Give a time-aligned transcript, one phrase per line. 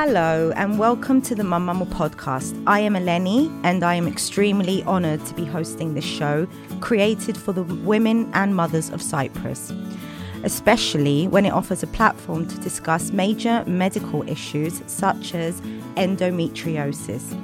[0.00, 2.62] Hello and welcome to the Mum Mumble podcast.
[2.68, 6.46] I am Eleni and I am extremely honoured to be hosting this show
[6.80, 9.72] created for the women and mothers of Cyprus,
[10.44, 15.60] especially when it offers a platform to discuss major medical issues such as
[15.96, 17.36] endometriosis.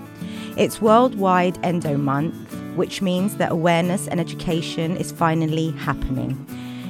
[0.57, 6.46] It's Worldwide Endo Month, which means that awareness and education is finally happening.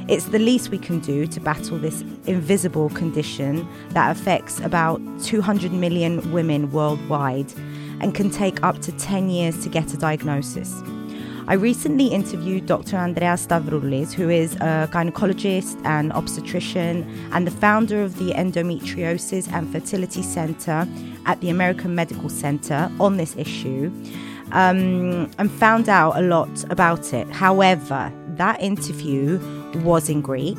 [0.07, 5.73] It's the least we can do to battle this invisible condition that affects about 200
[5.73, 7.51] million women worldwide
[8.01, 10.83] and can take up to 10 years to get a diagnosis.
[11.49, 12.97] I recently interviewed Dr.
[12.97, 19.73] Andrea Stavroulis, who is a gynecologist and obstetrician and the founder of the Endometriosis and
[19.73, 20.87] Fertility Center
[21.25, 23.91] at the American Medical Center, on this issue
[24.53, 27.29] um, and found out a lot about it.
[27.31, 29.39] However, that interview
[29.85, 30.59] was in Greek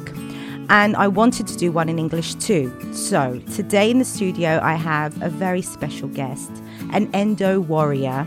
[0.70, 2.74] and I wanted to do one in English too.
[2.94, 6.52] So, today in the studio, I have a very special guest,
[6.92, 8.26] an endo warrior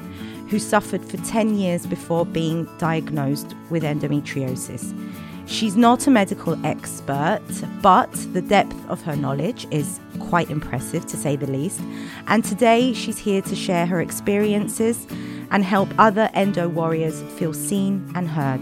[0.49, 4.95] who suffered for 10 years before being diagnosed with endometriosis.
[5.47, 7.41] She's not a medical expert,
[7.83, 11.81] but the depth of her knowledge is quite impressive to say the least.
[12.27, 15.07] And today she's here to share her experiences
[15.51, 18.61] and help other endo warriors feel seen and heard.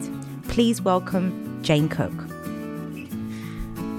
[0.49, 2.13] Please welcome Jane Cook.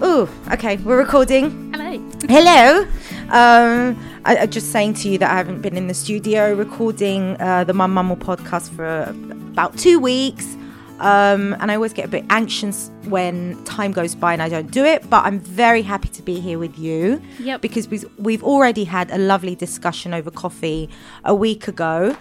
[0.01, 1.73] Oh, okay, we're recording.
[1.73, 1.97] Hello.
[2.27, 2.87] Hello.
[3.29, 7.39] Um, I, I'm just saying to you that I haven't been in the studio recording
[7.39, 9.03] uh, the Mum Mumble podcast for
[9.51, 10.55] about two weeks.
[10.99, 14.71] Um, and I always get a bit anxious when time goes by and I don't
[14.71, 15.07] do it.
[15.09, 17.21] But I'm very happy to be here with you.
[17.39, 17.61] Yep.
[17.61, 20.89] Because we've, we've already had a lovely discussion over coffee
[21.23, 22.17] a week ago.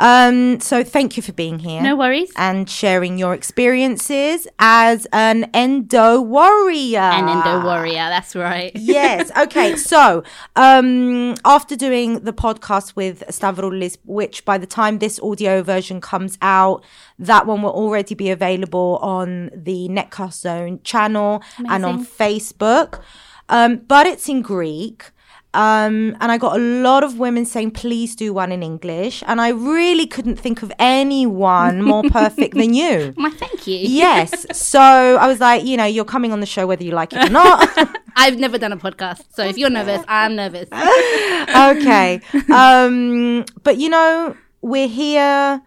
[0.00, 1.82] Um, so thank you for being here.
[1.82, 2.32] No worries.
[2.36, 6.98] And sharing your experiences as an endo warrior.
[6.98, 8.72] An endo warrior, that's right.
[8.74, 9.30] yes.
[9.40, 9.76] Okay.
[9.76, 10.22] So,
[10.56, 16.38] um, after doing the podcast with Stavroulis, which by the time this audio version comes
[16.40, 16.82] out,
[17.18, 23.02] that one will already be available on the Netcast Zone channel and on Facebook.
[23.48, 25.10] Um, but it's in Greek.
[25.52, 29.24] Um, and I got a lot of women saying, please do one in English.
[29.26, 33.12] And I really couldn't think of anyone more perfect than you.
[33.16, 33.78] My thank you.
[33.78, 34.46] Yes.
[34.56, 37.28] So I was like, you know, you're coming on the show whether you like it
[37.28, 37.68] or not.
[38.16, 40.68] I've never done a podcast, so if you're nervous, I'm nervous.
[40.72, 42.20] okay.
[42.52, 45.62] Um, but you know, we're here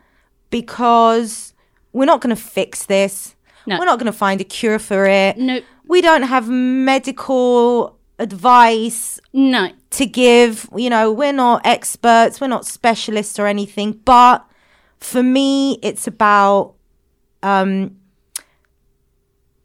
[0.50, 1.54] because
[1.94, 3.36] we're not going to fix this.
[3.66, 3.80] No.
[3.80, 5.38] We're not going to find a cure for it.
[5.38, 9.70] No, We don't have medical advice no.
[9.92, 10.68] to give.
[10.76, 14.00] You know, we're not experts, we're not specialists or anything.
[14.06, 14.46] But
[14.98, 16.74] for me, it's about,
[17.44, 17.98] um,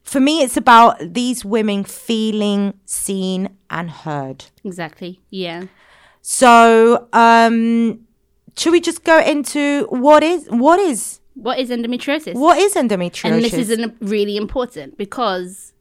[0.03, 4.47] for me, it's about these women feeling seen and heard.
[4.65, 5.21] Exactly.
[5.31, 5.67] Yeah.
[6.21, 8.01] So, um,
[8.57, 12.35] should we just go into what is what is What is endometriosis?
[12.35, 13.25] what is endometriosis?
[13.25, 15.73] and this is really important because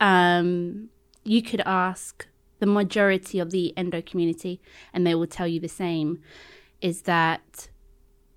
[0.00, 0.90] um,
[1.24, 2.26] you could ask
[2.60, 4.60] the majority of the endo community,
[4.92, 6.20] and they will tell you the same:
[6.80, 7.68] is that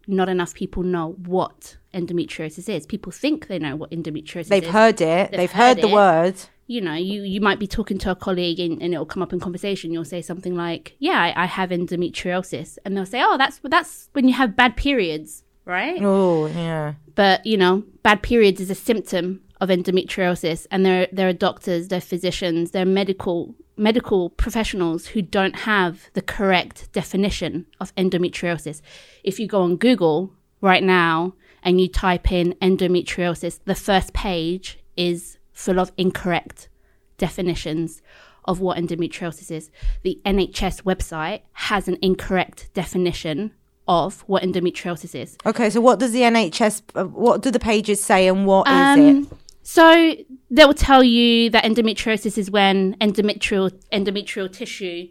[0.07, 2.85] not enough people know what endometriosis is.
[2.85, 4.69] People think they know what endometriosis They've is.
[4.69, 5.31] heard it.
[5.31, 5.93] They've, They've heard, heard the it.
[5.93, 6.35] word.
[6.65, 9.33] you know, you, you might be talking to a colleague and, and it'll come up
[9.33, 9.91] in conversation.
[9.91, 14.09] You'll say something like, "Yeah, I, I have endometriosis," and they'll say, "Oh, that's that's
[14.13, 16.93] when you have bad periods, right?" Oh, yeah.
[17.15, 21.87] But you know, bad periods is a symptom of endometriosis, and there there are doctors,
[21.87, 27.93] there are physicians, there are medical medical professionals who don't have the correct definition of
[27.95, 28.81] endometriosis.
[29.23, 34.79] If you go on Google right now and you type in endometriosis, the first page
[34.95, 36.69] is full of incorrect
[37.17, 38.01] definitions
[38.45, 39.69] of what endometriosis is.
[40.03, 43.51] The NHS website has an incorrect definition
[43.87, 45.37] of what endometriosis is.
[45.45, 46.81] Okay, so what does the NHS?
[46.95, 49.27] uh, What do the pages say, and what is Um, it?
[49.69, 50.15] So
[50.49, 55.09] they will tell you that endometriosis is when endometrial endometrial tissue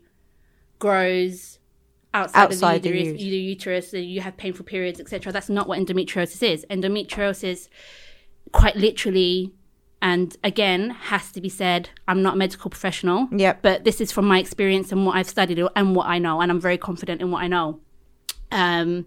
[0.78, 1.58] grows
[2.14, 5.30] outside, Outside of the uterus, ut- the uterus, and you have painful periods, etc.
[5.30, 6.64] That's not what endometriosis is.
[6.70, 7.68] Endometriosis,
[8.52, 9.52] quite literally,
[10.00, 11.90] and again, has to be said.
[12.08, 13.28] I'm not a medical professional.
[13.32, 13.60] Yep.
[13.60, 16.50] But this is from my experience and what I've studied and what I know, and
[16.50, 17.80] I'm very confident in what I know.
[18.50, 19.06] Um,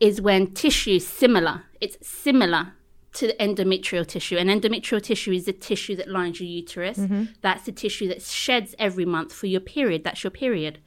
[0.00, 1.62] is when tissue similar.
[1.80, 2.74] It's similar
[3.16, 4.36] to the endometrial tissue.
[4.36, 6.98] And endometrial tissue is the tissue that lines your uterus.
[6.98, 7.24] Mm-hmm.
[7.40, 10.04] That's the tissue that sheds every month for your period.
[10.04, 10.78] That's your period.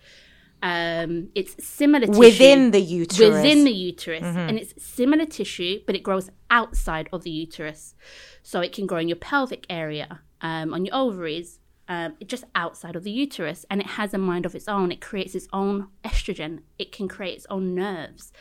[0.61, 3.19] Um, it's similar tissue Within the uterus.
[3.19, 3.33] Mm-hmm.
[3.33, 7.95] within the uterus, and it's similar tissue, but it grows outside of the uterus.
[8.43, 12.95] So it can grow in your pelvic area, um, on your ovaries, um, just outside
[12.95, 14.91] of the uterus, and it has a mind of its own.
[14.91, 16.59] It creates its own estrogen.
[16.77, 18.33] It can create its own nerves,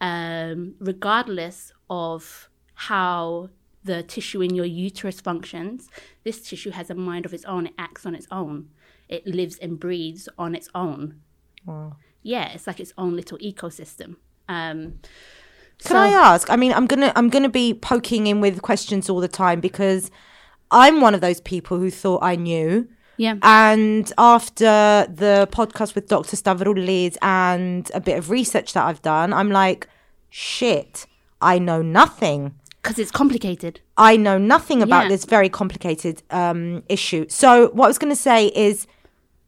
[0.00, 2.49] um, regardless of
[2.80, 3.50] how
[3.84, 5.88] the tissue in your uterus functions.
[6.24, 7.66] This tissue has a mind of its own.
[7.66, 8.70] It acts on its own.
[9.06, 11.20] It lives and breathes on its own.
[11.66, 11.96] Wow.
[12.22, 14.16] Yeah, it's like its own little ecosystem.
[14.48, 15.00] Um,
[15.84, 16.50] Can I ask?
[16.50, 20.10] I mean, I'm gonna I'm gonna be poking in with questions all the time because
[20.70, 22.88] I'm one of those people who thought I knew.
[23.18, 23.36] Yeah.
[23.42, 26.36] And after the podcast with Dr.
[26.36, 29.86] Stavroulis and a bit of research that I've done, I'm like,
[30.30, 31.06] shit,
[31.42, 32.54] I know nothing.
[32.82, 33.80] Because it's complicated.
[33.96, 35.08] I know nothing about Yeah.
[35.10, 37.26] this very complicated um, issue.
[37.28, 38.86] So, what I was going to say is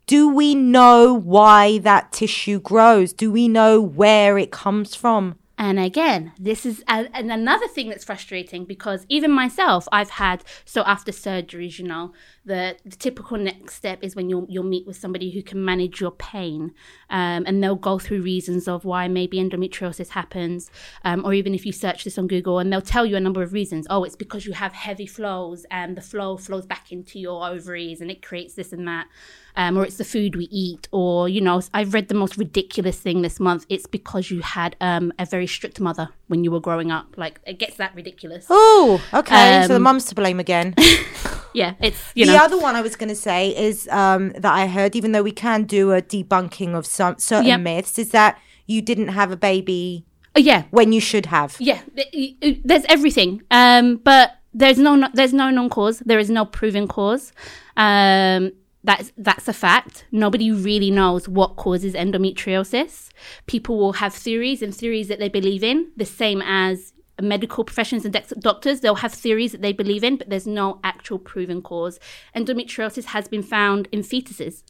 [0.06, 3.12] do we know why that tissue grows?
[3.12, 5.36] Do we know where it comes from?
[5.62, 10.42] And again, this is a, and another thing that's frustrating because even myself, I've had
[10.64, 12.12] so after surgeries, you know,
[12.44, 16.00] the, the typical next step is when you'll you'll meet with somebody who can manage
[16.00, 16.74] your pain,
[17.10, 20.68] um, and they'll go through reasons of why maybe endometriosis happens,
[21.04, 23.40] um, or even if you search this on Google, and they'll tell you a number
[23.40, 23.86] of reasons.
[23.88, 28.00] Oh, it's because you have heavy flows, and the flow flows back into your ovaries,
[28.00, 29.06] and it creates this and that.
[29.54, 32.98] Um, or it's the food we eat, or you know, I've read the most ridiculous
[32.98, 33.66] thing this month.
[33.68, 37.08] It's because you had um, a very strict mother when you were growing up.
[37.16, 38.46] Like it gets that ridiculous.
[38.48, 39.60] Oh, okay.
[39.62, 40.74] so the Um, mum's to blame again.
[41.54, 44.66] Yeah, it's you the other one I was going to say is um, that I
[44.68, 47.60] heard, even though we can do a debunking of some certain Yep.
[47.60, 51.56] myths, is that you didn't have a baby Oh, yeah, when you should have.
[51.60, 51.80] yeah.
[51.94, 55.98] th- y- y- There's everything, um, but there's no there's no known cause.
[55.98, 57.32] There is no proven cause.
[57.76, 58.52] Um,
[58.84, 60.06] that's that's a fact.
[60.10, 63.10] Nobody really knows what causes endometriosis.
[63.46, 68.04] People will have theories and theories that they believe in, the same as medical professions
[68.04, 68.80] and dex- doctors.
[68.80, 72.00] They'll have theories that they believe in, but there's no actual proven cause.
[72.34, 74.62] Endometriosis has been found in fetuses.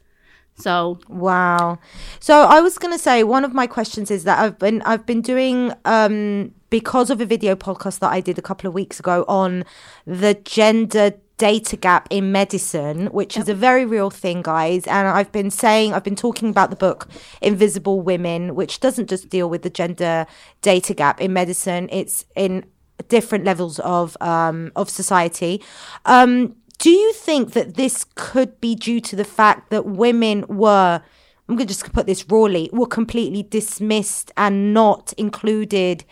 [0.54, 1.78] So Wow.
[2.20, 5.06] So I was going to say one of my questions is that I've been I've
[5.06, 9.00] been doing um because of a video podcast that I did a couple of weeks
[9.00, 9.64] ago on
[10.06, 14.86] the gender data gap in medicine, which is a very real thing, guys.
[14.86, 17.08] And I've been saying I've been talking about the book
[17.40, 20.24] Invisible Women, which doesn't just deal with the gender
[20.60, 21.88] data gap in medicine.
[21.90, 22.64] It's in
[23.08, 25.60] different levels of um of society.
[26.04, 31.02] Um do you think that this could be due to the fact that women were,
[31.48, 36.04] I'm going to just put this rawly, were completely dismissed and not included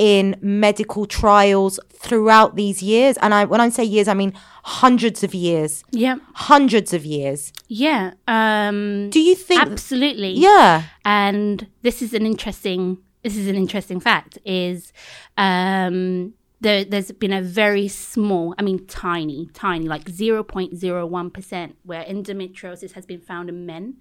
[0.00, 3.18] in medical trials throughout these years?
[3.18, 4.32] And I, when I say years, I mean
[4.64, 7.52] hundreds of years, yeah, hundreds of years.
[7.68, 8.12] yeah.
[8.26, 9.60] Um, Do you think?
[9.60, 10.32] absolutely.
[10.32, 10.84] yeah.
[11.04, 14.92] and this is an interesting this is an interesting fact is
[15.36, 16.32] um
[16.62, 23.04] there, there's been a very small i mean tiny tiny like 0.01% where endometriosis has
[23.06, 23.96] been found in men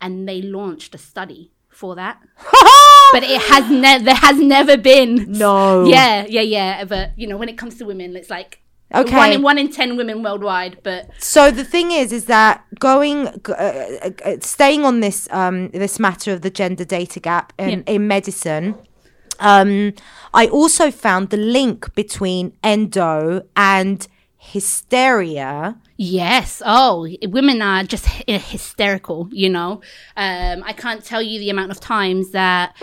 [0.00, 2.18] and they launched a study for that
[3.12, 5.84] but it has never there has never been No.
[5.86, 8.60] yeah yeah yeah but you know when it comes to women it's like
[8.94, 9.16] Okay.
[9.16, 13.26] one in one in 10 women worldwide but So the thing is, is that going,
[13.26, 17.70] uh, uh, uh, staying on this, um, this matter of the gender data gap in,
[17.70, 17.94] Yeah.
[17.94, 18.76] in medicine,
[19.40, 19.94] um,
[20.32, 24.06] I also found the link between endo and
[24.44, 25.76] hysteria.
[25.96, 26.62] Yes.
[26.64, 29.80] Oh, women are just hy- hysterical, you know.
[30.16, 32.76] Um, I can't tell you the amount of times that,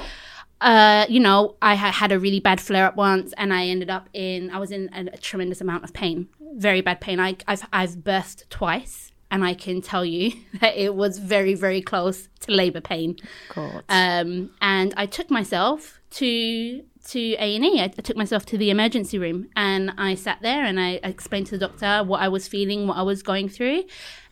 [0.59, 3.89] uh, you know, I ha- had a really bad flare up once and I ended
[3.89, 7.19] up in, I was in a, a tremendous amount of pain, very bad pain.
[7.19, 11.81] I, I've, I've birthed twice and I can tell you that it was very, very
[11.81, 13.17] close to labor pain.
[13.53, 13.83] God.
[13.87, 17.81] Um, and I took myself to to A and E.
[17.81, 21.47] I took myself to the emergency room, and I sat there and I, I explained
[21.47, 23.83] to the doctor what I was feeling, what I was going through,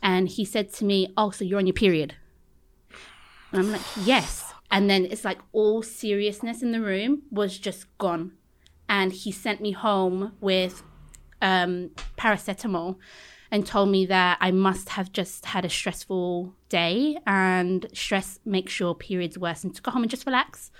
[0.01, 2.15] and he said to me, "Oh, so you're on your period?"
[3.51, 7.85] And I'm like, "Yes." And then it's like all seriousness in the room was just
[7.97, 8.33] gone,
[8.87, 10.83] and he sent me home with
[11.41, 12.97] um, paracetamol
[13.51, 18.79] and told me that I must have just had a stressful day and stress makes
[18.79, 20.71] your periods worse and to go home and just relax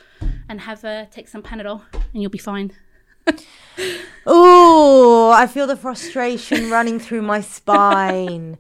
[0.48, 1.82] and have a take some Panadol
[2.14, 2.72] and you'll be fine.
[4.32, 8.58] Oh, I feel the frustration running through my spine.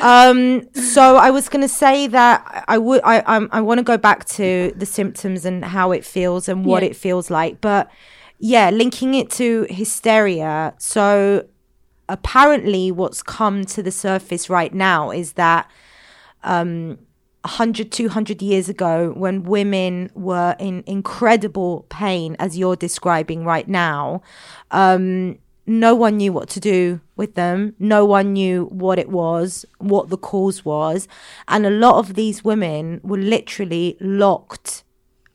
[0.00, 3.84] Um, so I was going to say that I would, I, I'm, I want to
[3.84, 6.90] go back to the symptoms and how it feels and what Yeah.
[6.90, 7.90] it feels like, but
[8.38, 10.74] yeah, linking it to hysteria.
[10.78, 11.44] So
[12.10, 15.70] apparently, what's come to the surface right now is that
[16.42, 16.98] um,
[17.42, 24.22] 100, 200 years ago, when women were in incredible pain, as you're describing right now,
[24.70, 27.74] um, no one knew what to do with them.
[27.78, 31.06] No one knew what it was, what the cause was.
[31.48, 34.82] And a lot of these women were literally locked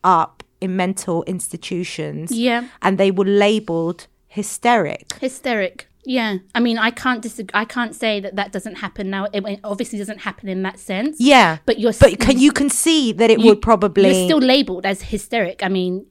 [0.04, 2.30] up in mental institutions.
[2.30, 2.68] Yeah.
[2.82, 5.14] And they were labeled hysteric.
[5.20, 5.88] Hysteric.
[6.06, 6.38] Yeah.
[6.54, 7.50] I mean, I can't disagree.
[7.52, 9.24] I can't say that that doesn't happen now.
[9.32, 11.16] It it obviously doesn't happen in that sense.
[11.20, 11.58] Yeah.
[11.66, 14.04] But you're But can, you can see that it would probably.
[14.04, 15.62] You're still labeled as hysteric.
[15.64, 16.06] I mean,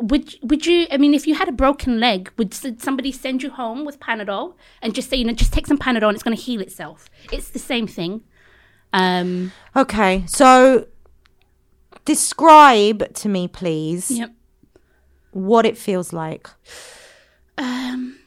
[0.00, 0.86] would would you?
[0.90, 4.54] I mean, if you had a broken leg, would somebody send you home with Panadol
[4.80, 7.10] and just say, you know, just take some Panadol and it's going to heal itself?
[7.30, 8.22] It's the same thing.
[8.94, 9.52] Um.
[9.76, 10.24] Okay.
[10.26, 10.86] So
[12.06, 14.32] describe to me, please, Yep.
[15.32, 16.48] what it feels like.
[17.58, 18.17] Um.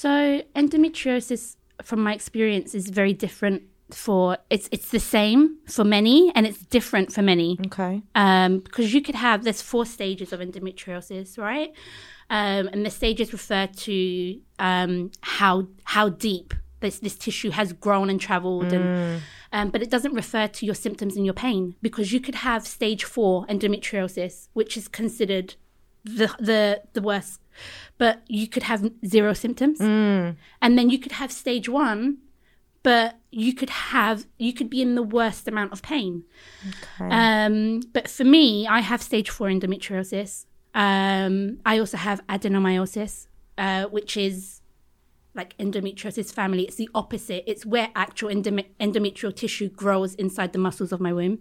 [0.00, 3.64] So endometriosis, from my experience, is very different.
[3.90, 7.58] For it's it's the same for many, and it's different for many.
[7.66, 8.00] Okay.
[8.14, 11.70] um, because you could have there's four stages of endometriosis, right?
[12.30, 18.08] Um, and the stages refer to um, how how deep this this tissue has grown
[18.08, 22.10] and traveled, and um, but it doesn't refer to your symptoms and your pain because
[22.10, 25.56] you could have stage four endometriosis, which is considered
[26.04, 27.40] the the the worst,
[27.98, 29.78] but you could have zero symptoms,
[30.62, 32.18] and then you could have stage one.
[32.82, 36.24] But you could have, you could be in the worst amount of pain.
[36.98, 40.46] Um, but for me, I have stage four endometriosis.
[40.74, 43.26] Um, I also have adenomyosis,
[43.58, 44.59] uh, which is
[45.34, 46.64] like endometriosis family.
[46.64, 47.44] It's the opposite.
[47.46, 51.38] It's where actual endome- endometrial tissue grows inside the muscles of my womb.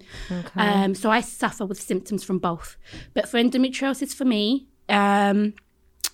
[0.56, 2.78] Um, so I suffer with symptoms from both.
[3.14, 5.54] But for endometriosis, for me, um,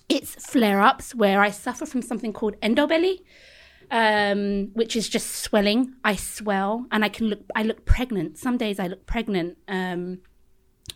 [0.08, 3.20] it's flare ups where I suffer from something called endobelly
[3.90, 5.94] um, which is just swelling.
[6.04, 7.40] I swell and I can look.
[7.54, 8.38] I look pregnant.
[8.38, 9.58] Some days I look pregnant.
[9.68, 10.18] Um,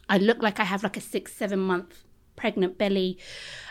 [0.09, 2.05] I look like I have like a six, seven month
[2.41, 3.19] pregnant belly,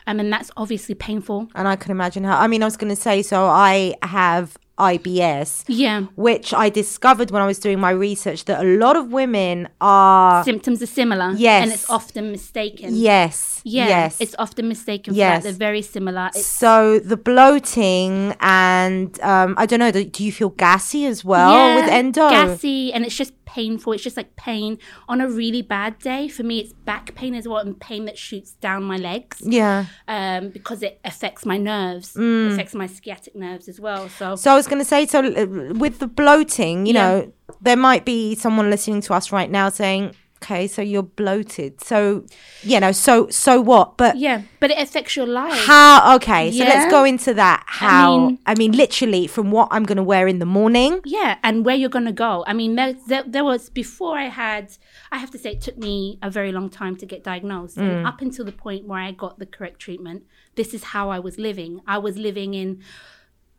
[0.08, 1.48] um, and that's obviously painful.
[1.56, 2.38] And I can imagine how.
[2.40, 4.46] I mean, I was going to say, so I have
[4.80, 9.12] IBS, Yeah, which I discovered when I was doing my research that a lot of
[9.12, 10.42] women are.
[10.46, 11.32] symptoms are similar.
[11.36, 11.64] Yes.
[11.64, 12.96] and it's often mistaken.
[12.96, 13.62] Yes.
[13.66, 14.22] yeah, Yes.
[14.22, 15.14] it's often mistaken.
[15.16, 15.20] Yes.
[15.20, 15.44] for that.
[15.50, 16.30] they're very similar.
[16.34, 19.92] It's, so the bloating and um, I don't know.
[19.92, 22.30] Do, do you feel gassy as well yeah, with endo?
[22.30, 23.94] gassy, and it's just painful.
[23.94, 24.78] It's just like pain
[25.08, 26.28] on a really bad day.
[26.28, 29.38] For me, it's back pain as well, and pain that shoots down my legs.
[29.44, 29.86] Yeah.
[30.08, 32.48] um, because it affects my nerves, Mm.
[32.48, 34.10] it affects my sciatic nerves as well.
[34.10, 37.02] So, So I was going to say, so uh, with the bloating, you Yeah.
[37.04, 41.82] know, there might be someone listening to us right now saying, "Okay, so you're bloated.
[41.82, 42.24] So,
[42.64, 45.66] you know, so so what?" But yeah, but it affects your life.
[45.66, 46.16] how?
[46.16, 46.70] Okay, so Yeah.
[46.70, 47.64] let's go into that.
[47.68, 48.38] How?
[48.46, 51.02] I mean, mean- literally, from what I'm going to wear in the morning.
[51.06, 52.44] yeah, and where you're gonna go.
[52.48, 54.72] I mean, there, there, there was before I had.
[55.12, 57.90] I have to say, it took me a very long time to get diagnosed, Mm.
[57.98, 60.24] and up until the point where I got the correct treatment,
[60.56, 61.82] this is how I was living.
[61.88, 62.80] I was living in.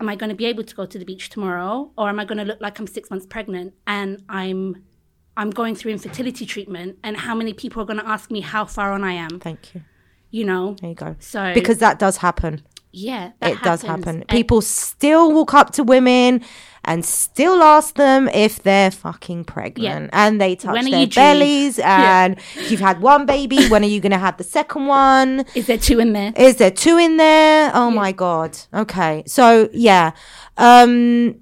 [0.02, 2.24] Am I going to be able to go to the beach tomorrow, or am I
[2.24, 4.82] going to look like I'm six months pregnant and I'm,
[5.40, 8.64] I'm going through infertility treatment, and how many people are going to ask me how
[8.66, 9.40] far on I am?
[9.40, 9.80] Thank you.
[10.30, 11.16] You know, There you go.
[11.18, 12.62] so Because that does happen.
[12.92, 14.04] Yeah, that it does happens.
[14.04, 14.20] happen.
[14.22, 16.42] And- People still walk up to women
[16.84, 20.10] and still ask them if they're fucking pregnant.
[20.12, 21.14] And they touch their you due?
[21.14, 21.78] bellies.
[21.90, 22.24] Yeah.
[22.24, 22.36] And
[22.68, 25.44] you've had one baby, when are you going to have the second one?
[25.54, 26.32] Is there two in there?
[26.36, 27.70] Is there two in there?
[27.74, 28.58] Oh my God.
[28.74, 29.22] Okay.
[29.26, 30.12] So, yeah.
[30.58, 31.36] Um,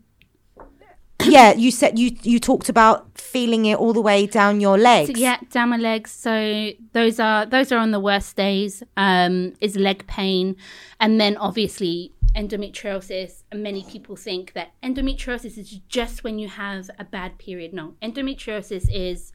[1.25, 5.11] yeah, you said you you talked about feeling it all the way down your legs.
[5.13, 6.11] So, yeah, down my legs.
[6.11, 8.83] So those are those are on the worst days.
[8.97, 10.57] Um, is leg pain,
[11.01, 13.43] and then obviously endometriosis.
[13.51, 17.73] And many people think that endometriosis is just when you have a bad period.
[17.73, 19.33] No, endometriosis is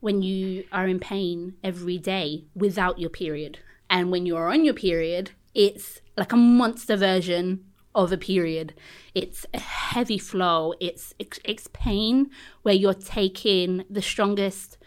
[0.00, 4.64] when you are in pain every day without your period, and when you are on
[4.64, 8.74] your period, it's like a monster version of a period.
[9.14, 10.74] It's a heavy flow.
[10.80, 12.30] It's it's, pain
[12.62, 14.78] where you're taking the strongest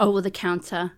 [0.00, 0.92] over the counter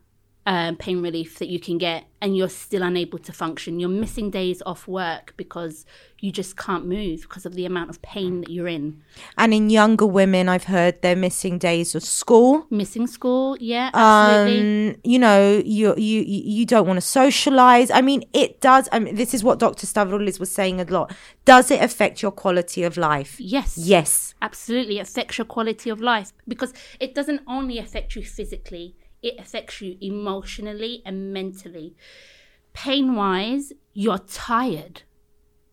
[0.50, 3.78] um, pain relief that you can get, and you're still unable to function.
[3.78, 5.86] You're missing days off work because
[6.18, 9.00] you just can't move because of the amount of pain that you're in.
[9.38, 12.66] And in younger women, I've heard they're missing days of school.
[12.68, 14.90] Missing school, yeah, absolutely.
[14.90, 18.98] um you know you you you don't want to socialize i mean it does i
[18.98, 21.12] mean this is what dr stavroulis was saying a lot
[21.44, 26.00] does it affect your quality of life yes, yes absolutely it affects your quality of
[26.00, 31.94] life because it doesn't only affect you physically it affects you emotionally and mentally.
[32.72, 35.02] Pain wise you're tired.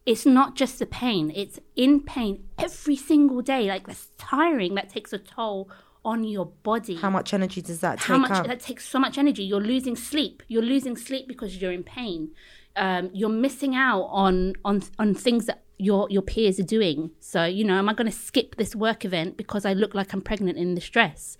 [0.05, 4.89] It's not just the pain it's in pain every single day like that's tiring that
[4.89, 5.69] takes a toll
[6.05, 6.95] on your body.
[6.95, 8.47] How much energy does that how take much up?
[8.47, 9.43] that takes so much energy.
[9.43, 10.41] You're losing sleep.
[10.47, 12.31] You're losing sleep because you're in pain.
[12.77, 17.11] Um, you're missing out on on on things that your your peers are doing.
[17.19, 20.11] So, you know, am I going to skip this work event because I look like
[20.13, 21.37] I'm pregnant in this dress?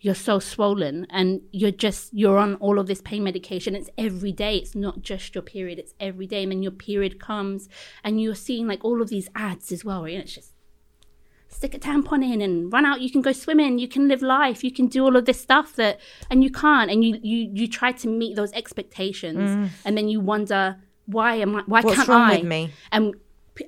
[0.00, 3.74] You're so swollen and you're just you're on all of this pain medication.
[3.74, 4.56] It's every day.
[4.58, 5.78] It's not just your period.
[5.80, 6.42] It's every day.
[6.44, 7.68] And then your period comes
[8.04, 10.04] and you're seeing like all of these ads as well.
[10.04, 10.14] Right?
[10.14, 10.52] And it's just
[11.48, 14.62] stick a tampon in and run out you can go swimming you can live life
[14.62, 15.98] you can do all of this stuff that
[16.30, 19.68] and you can't and you you you try to meet those expectations Mm.
[19.84, 22.70] and then you wonder why am I why What's can't wrong I with me?
[22.92, 23.14] and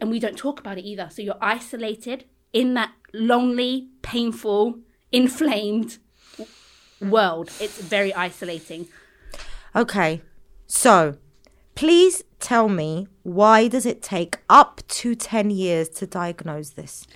[0.00, 4.78] and we don't talk about it either so you're isolated in that lonely painful
[5.10, 5.98] inflamed
[7.00, 8.86] world it's very isolating
[9.74, 10.22] Okay.
[10.66, 11.16] So,
[11.74, 17.06] please tell me why does it take up to 10 years to diagnose this?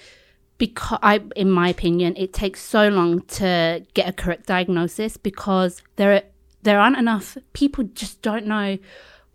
[0.58, 5.82] because I, in my opinion, it takes so long to get a correct diagnosis because
[5.96, 6.22] there are,
[6.62, 8.78] there aren't enough people just don't know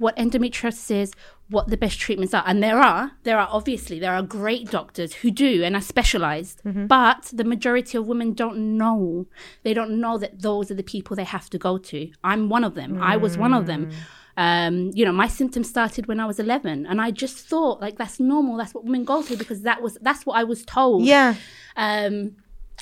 [0.01, 1.13] what endometriosis is,
[1.49, 5.13] what the best treatments are, and there are there are obviously there are great doctors
[5.15, 9.27] who do and are specialized, but the majority of women don't know.
[9.63, 12.09] They don't know that those are the people they have to go to.
[12.23, 13.01] I'm one of them.
[13.01, 13.91] I was one of them.
[14.37, 17.97] Um, you know, my symptoms started when I was 11, and I just thought like
[17.97, 18.57] that's normal.
[18.57, 21.03] That's what women go through because that was that's what I was told.
[21.03, 21.35] Yeah.
[21.75, 22.37] Um,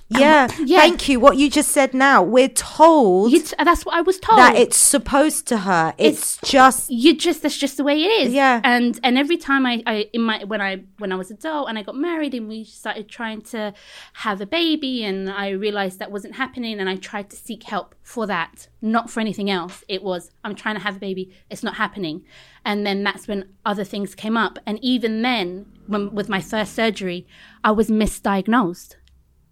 [0.09, 0.47] Yeah.
[0.59, 0.79] yeah.
[0.79, 1.19] Thank you.
[1.19, 3.31] What you just said now, we're told.
[3.31, 4.39] T- uh, that's what I was told.
[4.39, 5.95] that it's supposed to hurt.
[5.97, 8.33] It's, just you just that's just the way it is.
[8.33, 8.61] Yeah.
[8.63, 11.77] And and every time I, I in my when I when I was adult and
[11.77, 13.73] I got married and we started trying to
[14.13, 17.93] have a baby and I realized that wasn't happening and I tried to seek help
[18.01, 19.83] for that, not for anything else.
[19.87, 22.23] It was I'm trying to have a baby, it's not happening.
[22.65, 24.59] And then that's when other things came up.
[24.65, 27.27] And even then, when with my first surgery,
[27.63, 28.95] I was misdiagnosed.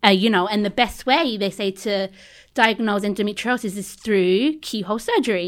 [0.05, 2.07] Uh, you know, and the best way they say to
[2.53, 5.47] diagnose endometriosis is through keyhole surgery.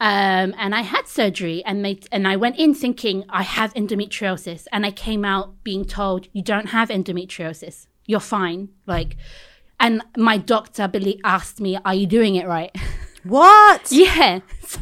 [0.00, 4.66] Um, and I had surgery, and they and I went in thinking I have endometriosis,
[4.72, 7.86] and I came out being told you don't have endometriosis.
[8.06, 8.68] You're fine.
[8.86, 9.16] Like,
[9.80, 12.74] and my doctor belie- asked me, "Are you doing it right?"
[13.28, 13.90] what?
[13.92, 14.80] yeah, So,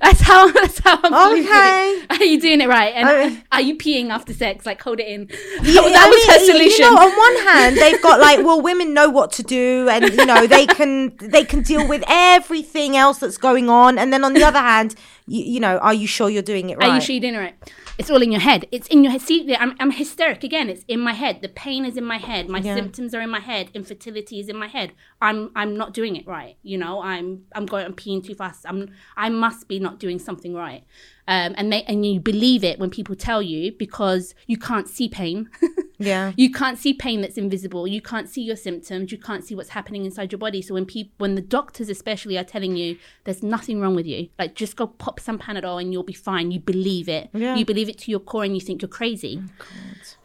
[0.00, 1.38] that's how that's how I'm.
[1.40, 2.04] Okay.
[2.10, 2.92] Are you doing it right?
[2.94, 4.64] And I- are you peeing after sex?
[4.64, 5.28] Like, hold it in.
[5.62, 6.84] Yeah, that I was her solution.
[6.84, 10.04] You know, on one hand, they've got like, well, women know what to do, and
[10.14, 14.24] you know, they can they can deal with everything else that's going on, and then
[14.24, 14.94] on the other hand,
[15.30, 16.90] you, you know, are you sure you're doing it right?
[16.90, 17.72] Are you sure you're doing it right?
[17.98, 18.66] It's all in your head.
[18.72, 19.20] It's in your head.
[19.20, 20.68] See, I'm, I'm hysteric again.
[20.68, 21.40] It's in my head.
[21.40, 22.48] The pain is in my head.
[22.48, 23.70] My symptoms are in my head.
[23.72, 24.92] Infertility is in my head.
[25.20, 26.56] I'm I'm not doing it right.
[26.62, 28.64] You know, I'm I'm going I'm peeing too fast.
[28.66, 30.82] I'm I must be not doing something right.
[31.28, 35.08] Um, and they and you believe it when people tell you because you can't see
[35.08, 35.48] pain.
[36.00, 36.32] Yeah.
[36.36, 37.86] you can't see pain that's invisible.
[37.86, 39.12] You can't see your symptoms.
[39.12, 40.62] You can't see what's happening inside your body.
[40.62, 44.28] So when people, when the doctors especially are telling you there's nothing wrong with you,
[44.38, 46.50] like just go pop some Panadol and you'll be fine.
[46.50, 47.28] You believe it.
[47.34, 47.54] Yeah.
[47.54, 49.42] You believe it to your core and you think you're crazy.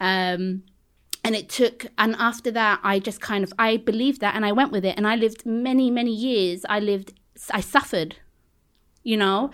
[0.00, 0.62] um,
[1.22, 4.52] and it took, and after that, I just kind of I believed that and I
[4.52, 6.64] went with it and I lived many many years.
[6.68, 7.14] I lived,
[7.50, 8.16] I suffered
[9.12, 9.50] you know?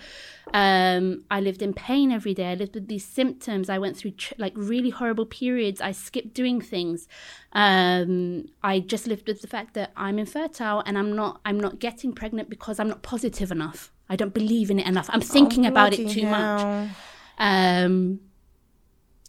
[0.61, 2.47] Um i lived in pain every day.
[2.53, 3.65] I lived with these symptoms.
[3.75, 5.79] I went through tr- like really horrible periods.
[5.89, 7.07] I skipped doing things.
[7.65, 8.11] Um
[8.71, 12.11] i just lived with the fact that i'm infertile and i'm not i'm not getting
[12.21, 13.81] pregnant because i'm not positive enough.
[14.13, 15.09] I don't believe in it enough.
[15.13, 16.61] I'm thinking about it Oh, too much.
[17.37, 17.95] um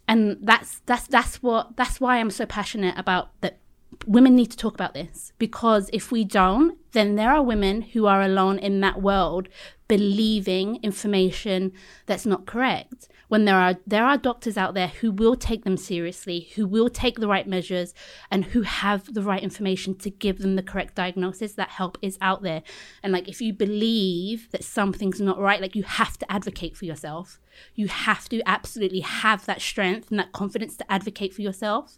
[0.07, 3.55] and that's that's that's what that's why i'm so passionate about that
[4.05, 5.31] women need to talk about this.
[5.45, 9.47] Because if we don't then there are women who are alone in that world
[9.87, 11.71] believing information
[12.05, 13.07] that's not correct.
[13.27, 16.89] When there are there are doctors out there who will take them seriously who will
[16.89, 17.93] take the right measures
[18.29, 22.17] and who have the right information to give them the correct diagnosis that help is
[22.21, 22.61] out there.
[23.01, 26.85] And like if you believe that something's not right like you have to advocate for
[26.85, 27.39] yourself.
[27.73, 31.97] You have to absolutely have that strength and that confidence to advocate for yourself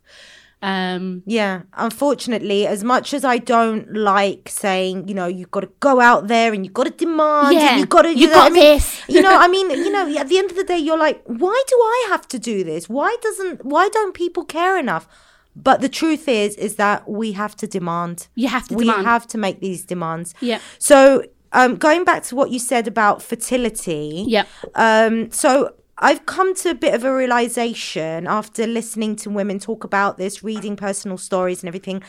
[0.61, 5.69] um Yeah, unfortunately, as much as I don't like saying, you know, you've got to
[5.79, 8.33] go out there and you've got to demand, Yeah, and you've got to, you know,
[8.33, 9.01] got I mean, this.
[9.07, 11.63] you know, I mean, you know, at the end of the day, you're like, why
[11.67, 12.89] do I have to do this?
[12.89, 15.07] Why doesn't, why don't people care enough?
[15.55, 18.27] But the truth is, is that we have to demand.
[18.35, 19.05] You have to we demand.
[19.07, 20.33] have to make these demands.
[20.39, 20.59] Yeah.
[20.77, 24.25] So, um, going back to what you said about fertility.
[24.27, 29.59] yeah Um, so I've come to a bit of a realization after listening to women
[29.59, 32.03] talk about this, reading personal stories and everything,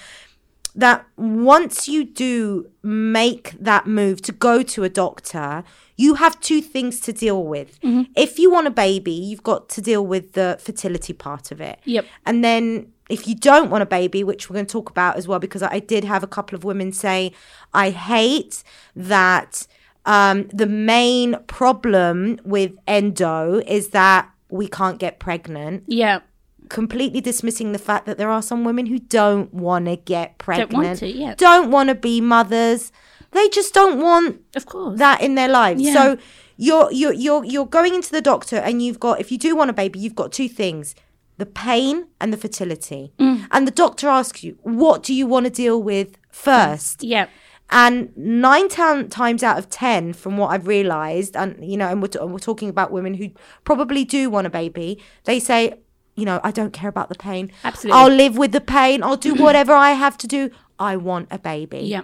[0.74, 5.64] that once you do make that move to go to a doctor,
[5.96, 7.80] you have two things to deal with.
[7.80, 8.12] Mm-hmm.
[8.14, 11.80] If you want a baby, you've got to deal with the fertility part of it.
[11.84, 12.06] Yep.
[12.26, 15.26] And then if you don't want a baby, which we're going to talk about as
[15.26, 17.32] well, because I did have a couple of women say,
[17.72, 18.62] I hate
[18.94, 19.66] that
[20.14, 25.84] um, the main problem with endo is that we can't get pregnant.
[25.86, 26.20] yeah
[26.68, 30.70] completely dismissing the fact that there are some women who don't want to get pregnant,
[30.70, 31.34] Don't want to, yeah.
[31.36, 32.92] don't want to be mothers.
[33.32, 34.98] They just don't want Of course.
[34.98, 35.80] that in their lives.
[35.80, 35.94] Yeah.
[35.94, 36.18] So
[36.58, 39.70] you're you're you're you're going into the doctor and you've got if you do want
[39.70, 40.94] a baby, you've got two things.
[41.38, 43.12] The pain and the fertility.
[43.18, 43.46] Mm.
[43.50, 47.02] And the doctor asks you, what do you want to deal with first?
[47.02, 47.28] yeah.
[47.70, 52.00] And nine tan- times out of ten, from what I've realised, and you know, and
[52.00, 53.30] we're, t- we're talking about women who
[53.64, 55.74] probably do want a baby, they say,
[56.16, 57.52] you know, I don't care about the pain.
[57.64, 58.00] Absolutely.
[58.00, 59.02] I'll live with the pain.
[59.02, 60.50] I'll do whatever I have to do.
[60.78, 61.80] I want a baby.
[61.80, 62.02] Yeah.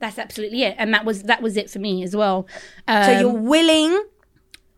[0.00, 0.74] That's absolutely it.
[0.78, 2.46] And that was that was it for me as well.
[2.86, 4.04] Um, So you're willing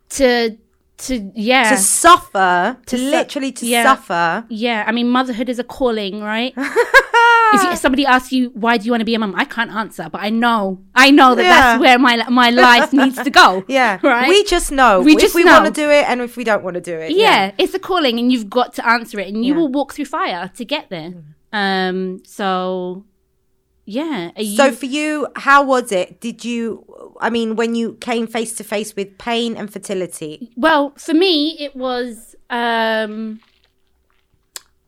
[0.09, 0.57] to
[0.97, 1.71] to yeah.
[1.71, 3.83] to suffer, to su- literally to yeah.
[3.83, 4.45] suffer.
[4.49, 6.53] Yeah, I mean, motherhood is a calling, right?
[7.53, 9.33] if somebody asks you, why do you want to be a mum?
[9.35, 11.49] I can't answer, but I know, I know that Yeah.
[11.61, 13.63] that's where my my life needs to go.
[13.67, 14.29] Yeah, Right?
[14.29, 15.53] We just know We if just we know.
[15.61, 17.11] want to do it and if we don't want to do it.
[17.11, 19.59] yeah, it's a calling, and you've got to answer it, and you Yeah.
[19.59, 21.11] will walk through fire to get there.
[21.53, 23.05] Um, so
[23.85, 26.21] yeah, you, So for you, how was it?
[26.21, 26.85] Did you?
[27.19, 31.57] I mean, when you came face to face with pain and fertility, well, for me,
[31.59, 33.39] it was um,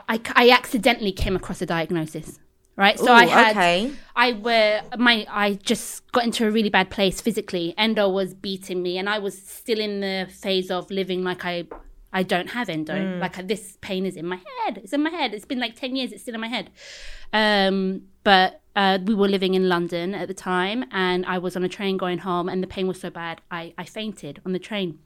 [0.07, 2.39] I I accidentally came across a diagnosis.
[2.75, 3.91] Right, so Ooh, I had okay.
[4.15, 7.75] I were my I just got into a really bad place physically.
[7.77, 11.65] Endo was beating me, and I was still in the phase of living like I
[12.11, 12.93] I don't have endo.
[12.93, 13.19] Mm.
[13.19, 14.79] Like this pain is in my head.
[14.79, 15.33] It's in my head.
[15.35, 16.11] It's been like ten years.
[16.11, 16.71] It's still in my head.
[17.31, 21.63] Um, but uh, we were living in London at the time, and I was on
[21.63, 24.59] a train going home, and the pain was so bad I I fainted on the
[24.59, 24.97] train.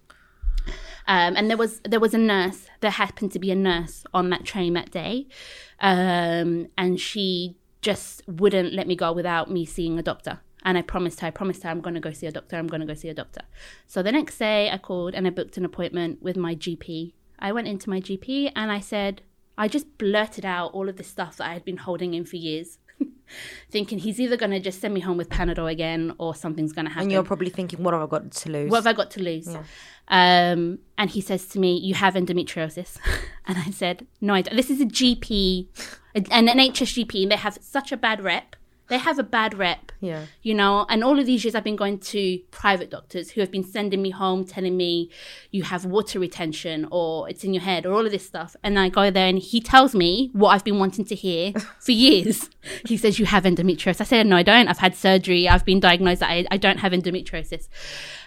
[1.07, 2.67] Um, and there was there was a nurse.
[2.81, 5.27] There happened to be a nurse on that train that day,
[5.79, 10.41] um, and she just wouldn't let me go without me seeing a doctor.
[10.63, 12.57] And I promised her, I promised her, I'm going to go see a doctor.
[12.57, 13.41] I'm going to go see a doctor.
[13.85, 17.13] So the next day, I called and I booked an appointment with my GP.
[17.39, 19.21] I went into my GP and I said,
[19.57, 22.35] I just blurted out all of this stuff that I had been holding in for
[22.35, 22.79] years,
[23.69, 26.85] thinking he's either going to just send me home with Panadol again or something's going
[26.85, 27.03] to happen.
[27.03, 29.21] and you're probably thinking, "What have I got to lose?" What have I got to
[29.23, 29.47] lose?
[30.09, 32.97] Um, and he says to me, "You have endometriosis,"
[33.47, 35.67] and I said, "No, I don't." This is a GP,
[36.15, 38.55] an an NHS GP, and they have such a bad rep.
[38.89, 40.27] They have a bad rep, Yeah.
[40.41, 40.85] you know.
[40.89, 44.01] And all of these years, I've been going to private doctors who have been sending
[44.01, 45.09] me home, telling me
[45.51, 48.55] you have water retention or it's in your head or all of this stuff.
[48.63, 51.91] And I go there, and he tells me what I've been wanting to hear for
[51.91, 52.49] years.
[52.87, 54.67] he says, "You have endometriosis." I said, "No, I don't.
[54.69, 55.49] I've had surgery.
[55.49, 57.67] I've been diagnosed that I, I don't have endometriosis."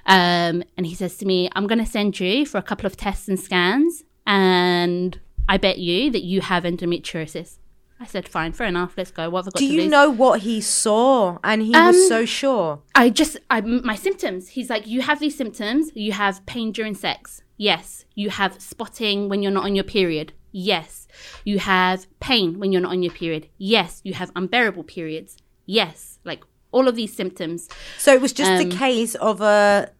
[0.06, 2.96] Um, and he says to me, I'm going to send you for a couple of
[2.96, 5.18] tests and scans, and
[5.48, 7.56] I bet you that you have endometriosis.
[8.02, 9.28] I said, fine, fair enough, let's go.
[9.28, 9.90] What have I got Do you lose?
[9.90, 11.38] know what he saw?
[11.44, 12.80] And he Um, was so sure.
[12.94, 14.48] I just, I, my symptoms.
[14.48, 15.90] He's like, you have these symptoms.
[15.94, 17.42] You have pain during sex.
[17.58, 18.06] Yes.
[18.14, 20.32] You have spotting when you're not on your period.
[20.50, 21.06] Yes.
[21.44, 23.48] You have pain when you're not on your period.
[23.58, 24.00] Yes.
[24.02, 25.36] You have unbearable periods.
[25.66, 26.18] Yes.
[26.24, 27.68] Like all of these symptoms.
[27.98, 29.90] So it was just um, a case of a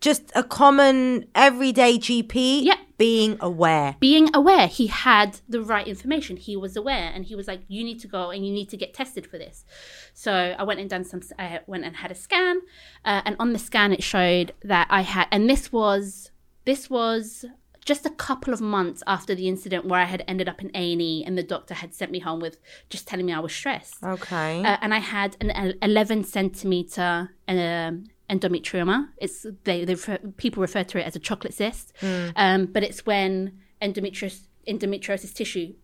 [0.00, 2.76] just a common everyday GP Yeah.
[2.98, 3.96] Being aware.
[4.00, 7.82] being aware he had the right information he was aware and he was like you
[7.84, 9.64] need to go and you need to get tested for this
[10.12, 12.60] so i went and done some i went and had a scan
[13.04, 16.30] uh, and on the scan it showed that i had and this was
[16.64, 17.44] this was
[17.84, 21.22] just a couple of months after the incident where i had ended up in a&e
[21.26, 22.58] and the doctor had sent me home with
[22.90, 24.62] just telling me i was stressed Okay.
[24.64, 29.08] uh, and I had an 11 centimeter um, endometrioma.
[29.18, 31.92] It's they, they refer, people refer to it as a chocolate cyst,
[32.36, 35.74] um, but it's when endometriosis, endometriosis tissue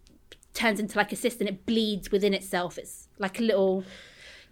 [0.53, 2.79] turns into like a cyst and it bleeds within itself.
[2.79, 3.85] It's like a little,